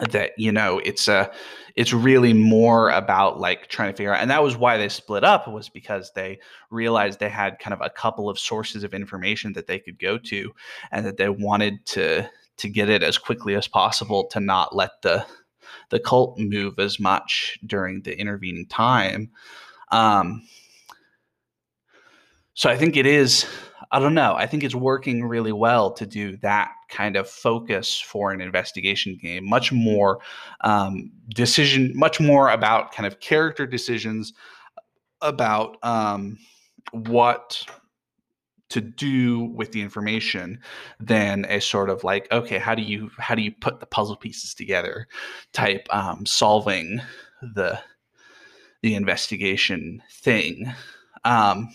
that 0.00 0.32
you 0.36 0.50
know 0.50 0.80
it's 0.84 1.06
a 1.06 1.30
it's 1.76 1.92
really 1.92 2.32
more 2.32 2.90
about 2.90 3.38
like 3.38 3.68
trying 3.68 3.92
to 3.92 3.96
figure 3.96 4.12
out 4.12 4.20
and 4.20 4.30
that 4.30 4.42
was 4.42 4.56
why 4.56 4.76
they 4.76 4.88
split 4.88 5.22
up 5.22 5.46
was 5.46 5.68
because 5.68 6.10
they 6.14 6.38
realized 6.70 7.20
they 7.20 7.28
had 7.28 7.60
kind 7.60 7.72
of 7.72 7.80
a 7.80 7.90
couple 7.90 8.28
of 8.28 8.38
sources 8.38 8.82
of 8.82 8.92
information 8.92 9.52
that 9.52 9.68
they 9.68 9.78
could 9.78 9.98
go 10.00 10.18
to 10.18 10.52
and 10.90 11.06
that 11.06 11.16
they 11.16 11.28
wanted 11.28 11.84
to 11.86 12.28
to 12.56 12.68
get 12.68 12.88
it 12.88 13.04
as 13.04 13.18
quickly 13.18 13.54
as 13.54 13.68
possible 13.68 14.26
to 14.26 14.40
not 14.40 14.74
let 14.74 15.00
the 15.02 15.24
the 15.90 16.00
cult 16.00 16.38
move 16.38 16.78
as 16.80 16.98
much 16.98 17.56
during 17.64 18.02
the 18.02 18.18
intervening 18.18 18.66
time 18.66 19.30
um 19.92 20.42
so 22.54 22.70
I 22.70 22.76
think 22.76 22.96
it 22.96 23.06
is, 23.06 23.46
I 23.90 23.98
don't 23.98 24.14
know, 24.14 24.34
I 24.34 24.46
think 24.46 24.62
it's 24.62 24.74
working 24.74 25.24
really 25.24 25.52
well 25.52 25.92
to 25.92 26.06
do 26.06 26.36
that 26.38 26.70
kind 26.88 27.16
of 27.16 27.28
focus 27.28 28.00
for 28.00 28.30
an 28.30 28.40
investigation 28.40 29.18
game. 29.20 29.48
Much 29.48 29.72
more 29.72 30.20
um, 30.60 31.10
decision, 31.28 31.92
much 31.94 32.20
more 32.20 32.50
about 32.50 32.92
kind 32.92 33.06
of 33.06 33.20
character 33.20 33.66
decisions 33.66 34.32
about 35.20 35.76
um, 35.82 36.38
what 36.92 37.66
to 38.70 38.80
do 38.80 39.44
with 39.54 39.72
the 39.72 39.82
information 39.82 40.58
than 40.98 41.44
a 41.48 41.60
sort 41.60 41.90
of 41.90 42.02
like 42.02 42.30
okay 42.32 42.58
how 42.58 42.74
do 42.74 42.82
you 42.82 43.10
how 43.18 43.34
do 43.34 43.42
you 43.42 43.52
put 43.52 43.78
the 43.78 43.86
puzzle 43.86 44.16
pieces 44.16 44.54
together 44.54 45.06
type 45.52 45.86
um, 45.90 46.24
solving 46.26 47.00
the 47.54 47.78
the 48.82 48.94
investigation 48.94 50.02
thing 50.10 50.72
um, 51.24 51.68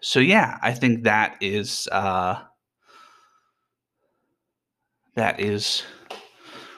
so 0.00 0.20
yeah, 0.20 0.58
I 0.62 0.72
think 0.72 1.04
that 1.04 1.36
is 1.40 1.88
uh, 1.90 2.40
that 5.14 5.40
is 5.40 5.82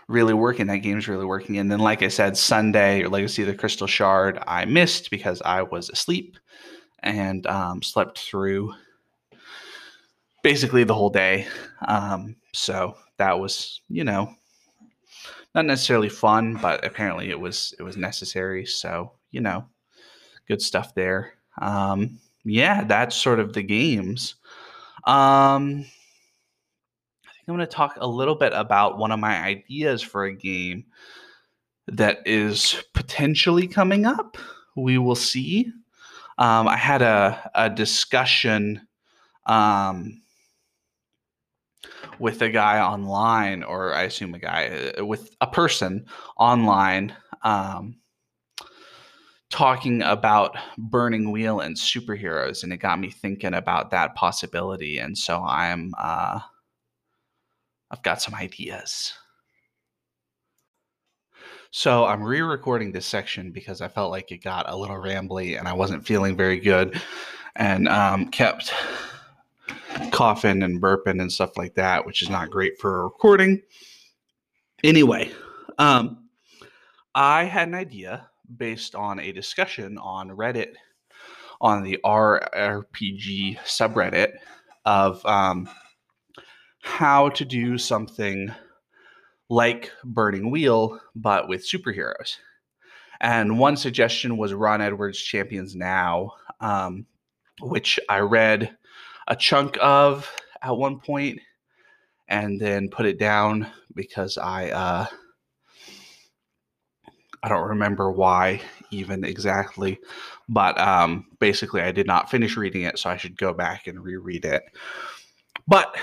really 0.09 0.35
working. 0.35 0.67
That 0.67 0.79
game's 0.79 1.09
really 1.09 1.25
working. 1.25 1.59
And 1.59 1.71
then, 1.71 1.79
like 1.79 2.03
I 2.03 2.09
said, 2.09 2.37
Sunday 2.37 3.05
Legacy 3.07 3.43
of 3.43 3.49
the 3.49 3.55
Crystal 3.55 3.87
Shard, 3.87 4.43
I 4.47 4.65
missed 4.65 5.11
because 5.11 5.41
I 5.43 5.63
was 5.63 5.89
asleep 5.89 6.37
and 7.01 7.47
um, 7.47 7.83
slept 7.83 8.19
through 8.19 8.75
basically 10.43 10.85
the 10.85 10.95
whole 10.95 11.11
day. 11.11 11.47
Um, 11.87 12.37
so 12.53 12.97
that 13.19 13.39
was, 13.39 13.81
you 13.89 14.05
know, 14.05 14.35
not 15.55 15.67
necessarily 15.67 16.09
fun, 16.09 16.57
but 16.61 16.85
apparently 16.85 17.31
it 17.31 17.39
was 17.39 17.75
it 17.79 17.83
was 17.83 17.97
necessary. 17.97 18.67
So 18.67 19.13
you 19.31 19.41
know, 19.41 19.67
good 20.49 20.63
stuff 20.63 20.95
there. 20.95 21.35
Um, 21.61 22.19
yeah, 22.45 22.85
that's 22.85 23.17
sort 23.17 23.41
of 23.41 23.53
the 23.53 23.63
games. 23.63 24.37
Um, 25.07 25.85
I 27.25 27.33
think 27.33 27.49
I'm 27.49 27.57
going 27.57 27.61
to 27.61 27.67
talk 27.67 27.97
a 28.01 28.07
little 28.07 28.35
bit 28.35 28.53
about 28.55 28.99
one 28.99 29.13
of 29.13 29.21
my 29.21 29.43
ideas 29.43 30.03
for 30.03 30.25
a 30.25 30.35
game 30.35 30.85
that 31.87 32.19
is 32.27 32.83
potentially 32.95 33.67
coming 33.67 34.07
up. 34.07 34.37
We 34.77 34.99
will 34.99 35.17
see. 35.17 35.73
Um, 36.39 36.69
I 36.69 36.77
had 36.77 37.03
a, 37.03 37.51
a 37.55 37.69
discussion 37.69 38.87
um, 39.47 40.23
with 42.19 42.41
a 42.43 42.51
guy 42.51 42.81
online, 42.81 43.63
or 43.63 43.95
I 43.95 44.03
assume 44.03 44.35
a 44.35 44.39
guy, 44.39 44.93
uh, 44.99 45.05
with 45.05 45.35
a 45.41 45.47
person 45.47 46.07
online 46.39 47.15
um, 47.43 48.00
talking 49.51 50.01
about 50.03 50.57
Burning 50.79 51.33
Wheel 51.33 51.61
and 51.61 51.77
superheroes, 51.77 52.63
and 52.63 52.73
it 52.73 52.79
got 52.79 53.01
me 53.01 53.11
thinking 53.11 53.55
about 53.55 53.91
that 53.91 54.15
possibility. 54.15 54.99
And 54.99 55.19
so 55.19 55.43
I'm, 55.43 55.93
uh, 55.99 56.39
I've 57.91 58.03
got 58.03 58.23
some 58.23 58.35
ideas. 58.35 59.13
So 61.73 62.05
I'm 62.05 62.23
re-recording 62.23 62.93
this 62.93 63.07
section 63.07 63.51
because 63.51 63.81
I 63.81 63.89
felt 63.89 64.11
like 64.11 64.33
it 64.33 64.43
got 64.43 64.69
a 64.69 64.77
little 64.77 64.97
rambly 64.97 65.59
and 65.59 65.69
I 65.69 65.73
wasn't 65.73 66.07
feeling 66.07 66.37
very 66.37 66.61
good, 66.61 67.01
and 67.57 67.89
um, 67.89 68.29
kept 68.29 68.73
coughing 70.13 70.63
and 70.63 70.81
burping 70.81 71.21
and 71.21 71.31
stuff 71.31 71.57
like 71.57 71.75
that, 71.75 72.07
which 72.07 72.23
is 72.23 72.31
not 72.31 72.51
great 72.51 72.79
for 72.79 73.01
a 73.01 73.05
recording. 73.05 73.61
Anyway, 74.85 75.31
um, 75.79 76.29
I 77.15 77.45
had 77.45 77.69
an 77.69 77.75
idea 77.75 78.30
based 78.57 78.95
on 78.95 79.21
a 79.21 79.33
discussion 79.33 79.99
on 79.99 80.31
Reddit, 80.31 80.75
on 81.61 81.83
the 81.83 81.99
RRPG 82.05 83.59
subreddit, 83.61 84.33
of 84.85 85.25
um, 85.27 85.69
how 86.83 87.29
to 87.31 87.45
do 87.45 87.79
something 87.79 88.53
like 89.49 89.91
Burning 90.05 90.51
Wheel, 90.51 91.01
but 91.15 91.49
with 91.49 91.69
superheroes. 91.69 92.37
And 93.21 93.59
one 93.59 93.77
suggestion 93.77 94.39
was 94.39 94.55
Ron 94.55 94.81
Edwards' 94.81 95.21
Champions 95.21 95.77
Now, 95.77 96.33
um, 96.61 97.07
which 97.61 98.01
I 98.09 98.21
read 98.21 98.77
a 99.29 99.37
chunk 99.37 99.77
of 99.81 100.31
at 100.63 100.77
one 100.77 101.01
point 101.01 101.41
and 102.29 102.61
then 102.61 102.89
put 102.89 103.07
it 103.07 103.19
down 103.19 103.67
because 103.95 104.39
I 104.39 104.71
uh, 104.71 105.07
I 107.43 107.49
don't 107.49 107.69
remember 107.69 108.11
why 108.13 108.61
even 108.91 109.25
exactly, 109.25 109.99
but 110.49 110.79
um, 110.79 111.27
basically 111.39 111.81
I 111.81 111.93
did 111.93 112.07
not 112.07 112.31
finish 112.31 112.57
reading 112.57 112.83
it, 112.83 112.99
so 112.99 113.09
I 113.09 113.17
should 113.17 113.37
go 113.39 113.55
back 113.55 113.87
and 113.87 114.03
reread 114.03 114.45
it. 114.45 114.63
But 115.67 115.97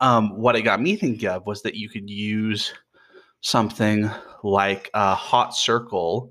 um, 0.00 0.38
what 0.38 0.56
it 0.56 0.62
got 0.62 0.80
me 0.80 0.96
thinking 0.96 1.28
of 1.28 1.46
was 1.46 1.62
that 1.62 1.76
you 1.76 1.88
could 1.88 2.08
use 2.08 2.72
something 3.40 4.10
like 4.42 4.90
a 4.94 5.14
hot 5.14 5.54
circle, 5.54 6.30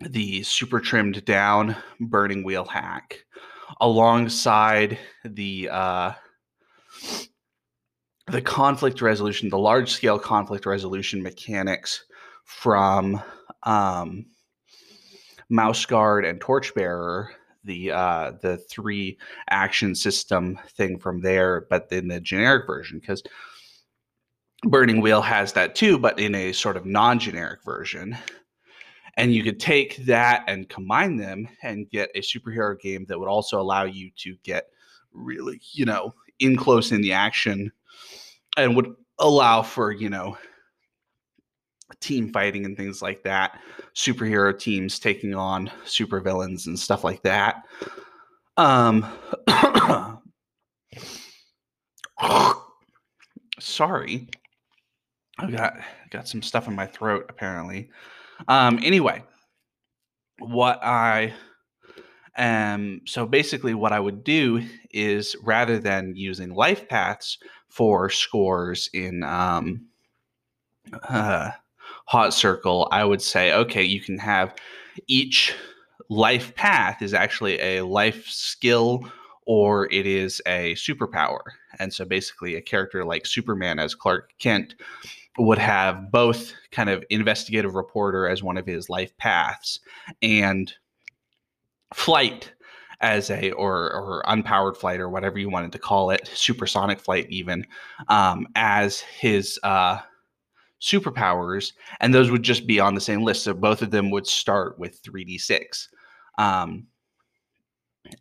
the 0.00 0.42
super 0.42 0.80
trimmed 0.80 1.24
down 1.24 1.76
burning 2.00 2.44
wheel 2.44 2.64
hack, 2.64 3.24
alongside 3.80 4.98
the 5.24 5.68
uh, 5.70 6.12
the 8.26 8.42
conflict 8.42 9.00
resolution, 9.00 9.48
the 9.48 9.58
large 9.58 9.90
scale 9.90 10.18
conflict 10.18 10.66
resolution 10.66 11.22
mechanics 11.22 12.04
from 12.46 13.22
um, 13.64 14.24
Mouse 15.50 15.84
Guard 15.84 16.24
and 16.24 16.40
Torchbearer, 16.40 17.30
the 17.64 17.90
uh, 17.90 18.32
the 18.40 18.56
three 18.56 19.18
action 19.50 19.94
system 19.94 20.58
thing 20.70 20.98
from 20.98 21.20
there, 21.20 21.66
but 21.68 21.88
in 21.90 22.08
the 22.08 22.20
generic 22.20 22.66
version, 22.66 22.98
because 23.00 23.22
Burning 24.62 25.00
Wheel 25.00 25.20
has 25.20 25.52
that 25.52 25.74
too, 25.74 25.98
but 25.98 26.18
in 26.18 26.34
a 26.34 26.52
sort 26.52 26.76
of 26.76 26.86
non-generic 26.86 27.62
version. 27.64 28.16
And 29.18 29.34
you 29.34 29.42
could 29.42 29.58
take 29.58 29.96
that 30.04 30.44
and 30.46 30.68
combine 30.68 31.16
them 31.16 31.48
and 31.62 31.88
get 31.88 32.10
a 32.14 32.20
superhero 32.20 32.78
game 32.78 33.06
that 33.08 33.18
would 33.18 33.28
also 33.28 33.60
allow 33.60 33.84
you 33.84 34.10
to 34.16 34.36
get 34.42 34.68
really, 35.12 35.60
you 35.72 35.86
know, 35.86 36.14
in 36.38 36.56
close 36.56 36.92
in 36.92 37.00
the 37.00 37.12
action 37.12 37.72
and 38.58 38.76
would 38.76 38.94
allow 39.18 39.62
for, 39.62 39.90
you 39.90 40.10
know, 40.10 40.36
team 42.00 42.32
fighting 42.32 42.64
and 42.64 42.76
things 42.76 43.00
like 43.02 43.22
that, 43.22 43.60
superhero 43.94 44.56
teams 44.58 44.98
taking 44.98 45.34
on 45.34 45.70
supervillains 45.84 46.66
and 46.66 46.78
stuff 46.78 47.04
like 47.04 47.22
that. 47.22 47.62
Um, 48.56 49.06
sorry, 53.60 54.28
I 55.38 55.50
got 55.50 55.78
got 56.10 56.28
some 56.28 56.42
stuff 56.42 56.66
in 56.68 56.74
my 56.74 56.86
throat 56.86 57.26
apparently. 57.28 57.90
Um, 58.48 58.78
anyway, 58.82 59.22
what 60.38 60.82
I 60.82 61.34
um 62.38 63.00
so 63.06 63.24
basically 63.26 63.72
what 63.72 63.92
I 63.92 64.00
would 64.00 64.22
do 64.22 64.62
is 64.90 65.36
rather 65.42 65.78
than 65.78 66.14
using 66.16 66.54
life 66.54 66.86
paths 66.88 67.38
for 67.68 68.10
scores 68.10 68.90
in 68.92 69.22
um, 69.22 69.86
uh, 71.08 71.50
Hot 72.06 72.32
Circle, 72.32 72.88
I 72.92 73.04
would 73.04 73.22
say, 73.22 73.52
okay, 73.52 73.82
you 73.82 74.00
can 74.00 74.18
have 74.18 74.54
each 75.06 75.54
life 76.08 76.54
path 76.54 77.02
is 77.02 77.12
actually 77.14 77.60
a 77.60 77.82
life 77.82 78.26
skill 78.28 79.04
or 79.46 79.90
it 79.92 80.06
is 80.06 80.40
a 80.46 80.74
superpower. 80.74 81.40
And 81.78 81.92
so 81.92 82.04
basically, 82.04 82.56
a 82.56 82.60
character 82.60 83.04
like 83.04 83.26
Superman 83.26 83.78
as 83.78 83.94
Clark 83.94 84.30
Kent 84.38 84.74
would 85.38 85.58
have 85.58 86.10
both 86.10 86.52
kind 86.70 86.88
of 86.88 87.04
investigative 87.10 87.74
reporter 87.74 88.26
as 88.26 88.42
one 88.42 88.56
of 88.56 88.66
his 88.66 88.88
life 88.88 89.16
paths 89.18 89.80
and 90.22 90.72
flight 91.94 92.52
as 93.00 93.30
a 93.30 93.52
or 93.52 93.92
or 93.92 94.22
unpowered 94.26 94.76
flight 94.76 95.00
or 95.00 95.10
whatever 95.10 95.38
you 95.38 95.50
wanted 95.50 95.72
to 95.72 95.78
call 95.78 96.10
it 96.10 96.26
supersonic 96.32 96.98
flight 96.98 97.26
even 97.28 97.66
um, 98.08 98.46
as 98.54 99.00
his 99.00 99.60
uh, 99.62 99.98
superpowers 100.80 101.72
and 102.00 102.12
those 102.12 102.30
would 102.30 102.42
just 102.42 102.66
be 102.66 102.78
on 102.80 102.94
the 102.94 103.00
same 103.00 103.22
list 103.22 103.44
so 103.44 103.54
both 103.54 103.82
of 103.82 103.90
them 103.90 104.10
would 104.10 104.26
start 104.26 104.78
with 104.78 105.02
3d6 105.02 105.88
um, 106.38 106.86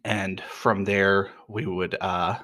and 0.04 0.42
from 0.42 0.84
there 0.86 1.32
we 1.48 1.66
would 1.66 1.96
uh, 2.02 2.38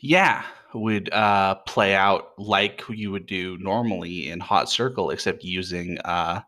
yeah 0.00 0.44
would 0.74 1.12
uh, 1.12 1.54
play 1.66 1.94
out 1.94 2.32
like 2.38 2.82
you 2.88 3.10
would 3.10 3.26
do 3.26 3.56
normally 3.58 4.28
in 4.28 4.38
hot 4.38 4.68
circle 4.68 5.10
except 5.10 5.42
using 5.42 5.98
uh, 6.04 6.40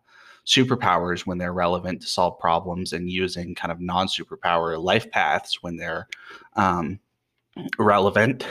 superpowers 0.46 1.26
when 1.26 1.38
they're 1.38 1.52
relevant 1.52 2.00
to 2.02 2.06
solve 2.06 2.38
problems 2.38 2.92
and 2.92 3.10
using 3.10 3.54
kind 3.54 3.72
of 3.72 3.80
non 3.80 4.06
superpower 4.06 4.82
life 4.82 5.10
paths 5.10 5.62
when 5.62 5.76
they're 5.76 6.08
um, 6.56 6.98
relevant. 7.78 8.46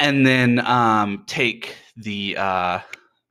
And 0.00 0.26
then 0.26 0.64
um, 0.64 1.24
take 1.26 1.74
the 1.96 2.36
uh, 2.36 2.80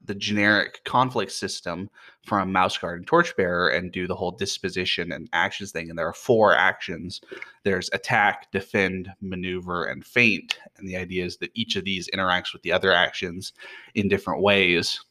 the 0.04 0.16
generic 0.16 0.84
conflict 0.86 1.32
system 1.32 1.90
from 2.26 2.52
Mouse 2.52 2.78
Guard 2.78 3.00
and 3.00 3.08
Torchbearer 3.08 3.70
and 3.70 3.92
do 3.92 4.08
the 4.08 4.16
whole 4.16 4.32
disposition 4.32 5.12
and 5.12 5.30
actions 5.32 5.72
thing. 5.72 5.90
And 5.90 5.98
there 5.98 6.08
are 6.08 6.14
four 6.14 6.54
actions 6.54 7.22
there's 7.64 7.90
attack, 7.94 8.52
defend, 8.52 9.10
maneuver, 9.22 9.86
and 9.86 10.06
feint. 10.06 10.58
And 10.78 10.88
the 10.88 10.98
idea 10.98 11.26
is 11.26 11.38
that 11.38 11.52
each 11.54 11.76
of 11.76 11.84
these 11.84 12.10
interacts 12.14 12.54
with 12.54 12.62
the 12.64 12.72
other 12.72 12.92
actions 12.94 13.54
in 13.96 14.08
different 14.08 14.42
ways. 14.42 15.02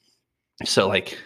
So, 0.64 0.88
like, 0.88 1.18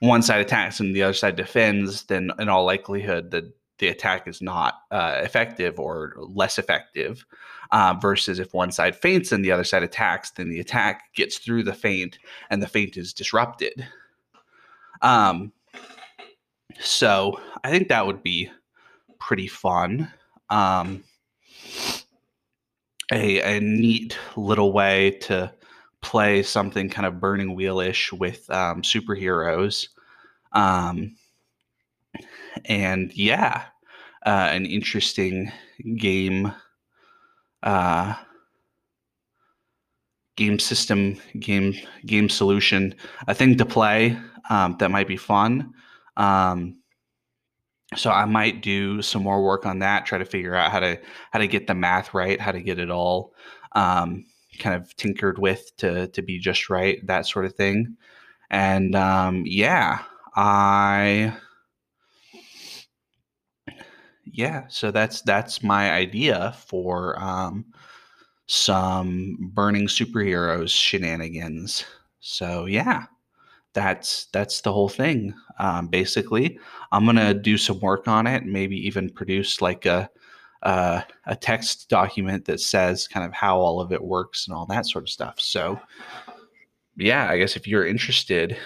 one 0.00 0.22
side 0.22 0.40
attacks 0.40 0.80
and 0.80 0.94
the 0.94 1.02
other 1.02 1.14
side 1.14 1.36
defends, 1.36 2.04
then 2.04 2.30
in 2.38 2.48
all 2.48 2.64
likelihood, 2.64 3.30
the 3.30 3.52
the 3.78 3.88
attack 3.88 4.28
is 4.28 4.42
not 4.42 4.82
uh, 4.90 5.20
effective 5.22 5.78
or 5.78 6.14
less 6.18 6.58
effective. 6.58 7.24
Uh, 7.70 7.94
versus 8.00 8.38
if 8.38 8.54
one 8.54 8.72
side 8.72 8.96
feints 8.96 9.30
and 9.30 9.44
the 9.44 9.52
other 9.52 9.62
side 9.62 9.82
attacks, 9.82 10.30
then 10.30 10.48
the 10.48 10.58
attack 10.58 11.12
gets 11.14 11.36
through 11.36 11.62
the 11.62 11.74
feint 11.74 12.18
and 12.48 12.62
the 12.62 12.66
feint 12.66 12.96
is 12.96 13.12
disrupted. 13.12 13.86
Um, 15.02 15.52
so 16.80 17.38
I 17.62 17.70
think 17.70 17.88
that 17.88 18.06
would 18.06 18.22
be 18.22 18.50
pretty 19.18 19.48
fun. 19.48 20.10
Um, 20.48 21.04
a, 23.12 23.56
a 23.56 23.60
neat 23.60 24.16
little 24.36 24.72
way 24.72 25.10
to 25.22 25.52
play 26.00 26.42
something 26.42 26.88
kind 26.88 27.06
of 27.06 27.20
burning 27.20 27.56
wheelish 27.56 28.12
with 28.18 28.48
um, 28.50 28.82
superheroes. 28.82 29.88
Um, 30.52 31.16
and 32.66 33.12
yeah, 33.16 33.64
uh, 34.26 34.48
an 34.52 34.66
interesting 34.66 35.50
game, 35.96 36.52
uh, 37.62 38.14
game 40.36 40.58
system, 40.58 41.16
game 41.38 41.74
game 42.06 42.28
solution, 42.28 42.94
a 43.26 43.34
thing 43.34 43.56
to 43.56 43.66
play 43.66 44.18
um, 44.50 44.76
that 44.78 44.90
might 44.90 45.08
be 45.08 45.16
fun. 45.16 45.72
Um, 46.16 46.78
so 47.96 48.10
I 48.10 48.26
might 48.26 48.60
do 48.62 49.00
some 49.00 49.22
more 49.22 49.42
work 49.42 49.64
on 49.64 49.78
that, 49.78 50.04
try 50.04 50.18
to 50.18 50.24
figure 50.24 50.54
out 50.54 50.70
how 50.70 50.80
to 50.80 51.00
how 51.32 51.38
to 51.38 51.48
get 51.48 51.66
the 51.66 51.74
math 51.74 52.12
right, 52.12 52.40
how 52.40 52.52
to 52.52 52.60
get 52.60 52.78
it 52.78 52.90
all 52.90 53.32
um, 53.72 54.24
kind 54.58 54.74
of 54.76 54.94
tinkered 54.96 55.38
with 55.38 55.74
to 55.78 56.08
to 56.08 56.22
be 56.22 56.38
just 56.38 56.68
right, 56.68 57.04
that 57.06 57.26
sort 57.26 57.44
of 57.44 57.54
thing. 57.54 57.96
And 58.50 58.94
um, 58.94 59.44
yeah, 59.46 60.02
I 60.36 61.34
yeah, 64.32 64.64
so 64.68 64.90
that's 64.90 65.22
that's 65.22 65.62
my 65.62 65.92
idea 65.92 66.54
for 66.66 67.20
um, 67.22 67.64
some 68.46 69.36
burning 69.52 69.86
superheroes 69.86 70.70
shenanigans. 70.70 71.84
So 72.20 72.66
yeah, 72.66 73.06
that's 73.74 74.26
that's 74.32 74.60
the 74.60 74.72
whole 74.72 74.88
thing. 74.88 75.34
Um, 75.58 75.88
basically, 75.88 76.58
I'm 76.92 77.06
gonna 77.06 77.34
do 77.34 77.58
some 77.58 77.80
work 77.80 78.08
on 78.08 78.26
it, 78.26 78.44
maybe 78.44 78.76
even 78.86 79.10
produce 79.10 79.60
like 79.60 79.86
a 79.86 80.10
uh, 80.62 81.02
a 81.26 81.36
text 81.36 81.88
document 81.88 82.44
that 82.46 82.60
says 82.60 83.06
kind 83.06 83.24
of 83.24 83.32
how 83.32 83.58
all 83.58 83.80
of 83.80 83.92
it 83.92 84.02
works 84.02 84.46
and 84.46 84.56
all 84.56 84.66
that 84.66 84.86
sort 84.86 85.04
of 85.04 85.08
stuff. 85.08 85.38
So, 85.38 85.80
yeah, 86.96 87.30
I 87.30 87.38
guess 87.38 87.56
if 87.56 87.66
you're 87.68 87.86
interested, 87.86 88.56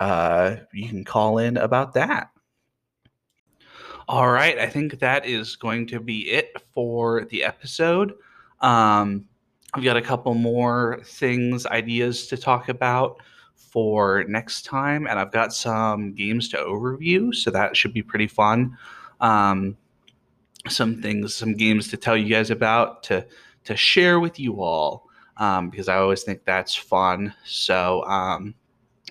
uh, 0.00 0.56
you 0.72 0.88
can 0.88 1.04
call 1.04 1.38
in 1.38 1.56
about 1.56 1.94
that. 1.94 2.30
All 4.08 4.30
right, 4.30 4.58
I 4.58 4.66
think 4.66 5.00
that 5.00 5.26
is 5.26 5.54
going 5.54 5.86
to 5.88 6.00
be 6.00 6.30
it 6.30 6.56
for 6.72 7.26
the 7.26 7.44
episode. 7.44 8.14
Um, 8.62 9.26
I've 9.74 9.84
got 9.84 9.98
a 9.98 10.02
couple 10.02 10.32
more 10.32 11.00
things, 11.04 11.66
ideas 11.66 12.26
to 12.28 12.38
talk 12.38 12.70
about 12.70 13.18
for 13.54 14.24
next 14.26 14.64
time, 14.64 15.06
and 15.06 15.18
I've 15.18 15.30
got 15.30 15.52
some 15.52 16.14
games 16.14 16.48
to 16.48 16.56
overview, 16.56 17.34
so 17.34 17.50
that 17.50 17.76
should 17.76 17.92
be 17.92 18.02
pretty 18.02 18.28
fun. 18.28 18.78
Um, 19.20 19.76
some 20.70 21.02
things, 21.02 21.34
some 21.34 21.54
games 21.54 21.88
to 21.88 21.98
tell 21.98 22.16
you 22.16 22.34
guys 22.34 22.50
about 22.50 23.02
to 23.04 23.26
to 23.64 23.76
share 23.76 24.20
with 24.20 24.40
you 24.40 24.62
all 24.62 25.06
um, 25.36 25.68
because 25.68 25.86
I 25.86 25.98
always 25.98 26.22
think 26.22 26.46
that's 26.46 26.74
fun. 26.74 27.34
So 27.44 28.04
um, 28.04 28.54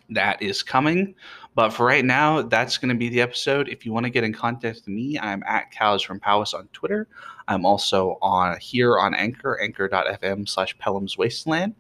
that 0.10 0.42
is 0.42 0.64
coming. 0.64 1.14
But 1.58 1.72
for 1.72 1.88
right 1.88 2.06
now, 2.06 2.44
that's 2.44 2.78
going 2.78 2.90
to 2.90 2.96
be 2.96 3.10
the 3.10 3.20
episode. 3.20 3.68
If 3.68 3.84
you 3.84 3.92
want 3.92 4.04
to 4.04 4.12
get 4.12 4.24
in 4.24 4.32
contact 4.32 4.76
with 4.76 4.88
me, 4.90 5.18
I'm 5.18 5.42
at 5.48 5.72
Cows 5.72 6.04
from 6.04 6.20
Powis 6.20 6.54
on 6.54 6.68
Twitter. 6.68 7.08
I'm 7.48 7.66
also 7.66 8.20
on 8.22 8.60
here 8.60 9.00
on 9.00 9.16
Anchor, 9.16 9.60
anchor.fm 9.60 10.48
slash 10.48 10.78
Pellam's 10.78 11.18
Wasteland. 11.18 11.74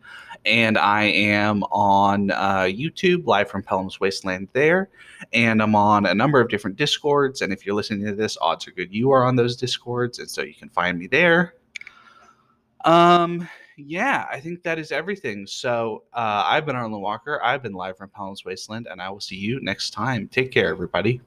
And 0.47 0.79
I 0.79 1.03
am 1.03 1.61
on 1.65 2.31
uh, 2.31 2.61
YouTube, 2.61 3.27
live 3.27 3.51
from 3.51 3.61
Pellam's 3.61 3.99
Wasteland 3.99 4.47
there. 4.53 4.89
And 5.31 5.61
I'm 5.61 5.75
on 5.75 6.07
a 6.07 6.15
number 6.15 6.41
of 6.41 6.49
different 6.49 6.75
Discords. 6.75 7.43
And 7.43 7.53
if 7.53 7.63
you're 7.63 7.75
listening 7.75 8.03
to 8.07 8.15
this, 8.15 8.35
odds 8.41 8.67
are 8.67 8.71
good 8.71 8.91
you 8.91 9.11
are 9.11 9.25
on 9.25 9.35
those 9.35 9.55
Discords. 9.55 10.17
And 10.17 10.27
so 10.27 10.41
you 10.41 10.55
can 10.55 10.69
find 10.69 10.97
me 10.97 11.05
there. 11.05 11.53
Um, 12.83 13.47
yeah, 13.77 14.25
I 14.31 14.39
think 14.39 14.63
that 14.63 14.79
is 14.79 14.91
everything. 14.91 15.45
So 15.45 16.03
uh, 16.13 16.43
I've 16.45 16.65
been 16.65 16.75
Arlen 16.75 16.99
Walker. 16.99 17.39
I've 17.43 17.61
been 17.61 17.73
live 17.73 17.97
from 17.97 18.09
Pellam's 18.09 18.43
Wasteland, 18.43 18.87
and 18.89 19.01
I 19.01 19.09
will 19.09 19.21
see 19.21 19.35
you 19.35 19.59
next 19.61 19.91
time. 19.91 20.27
Take 20.27 20.51
care, 20.51 20.69
everybody. 20.69 21.21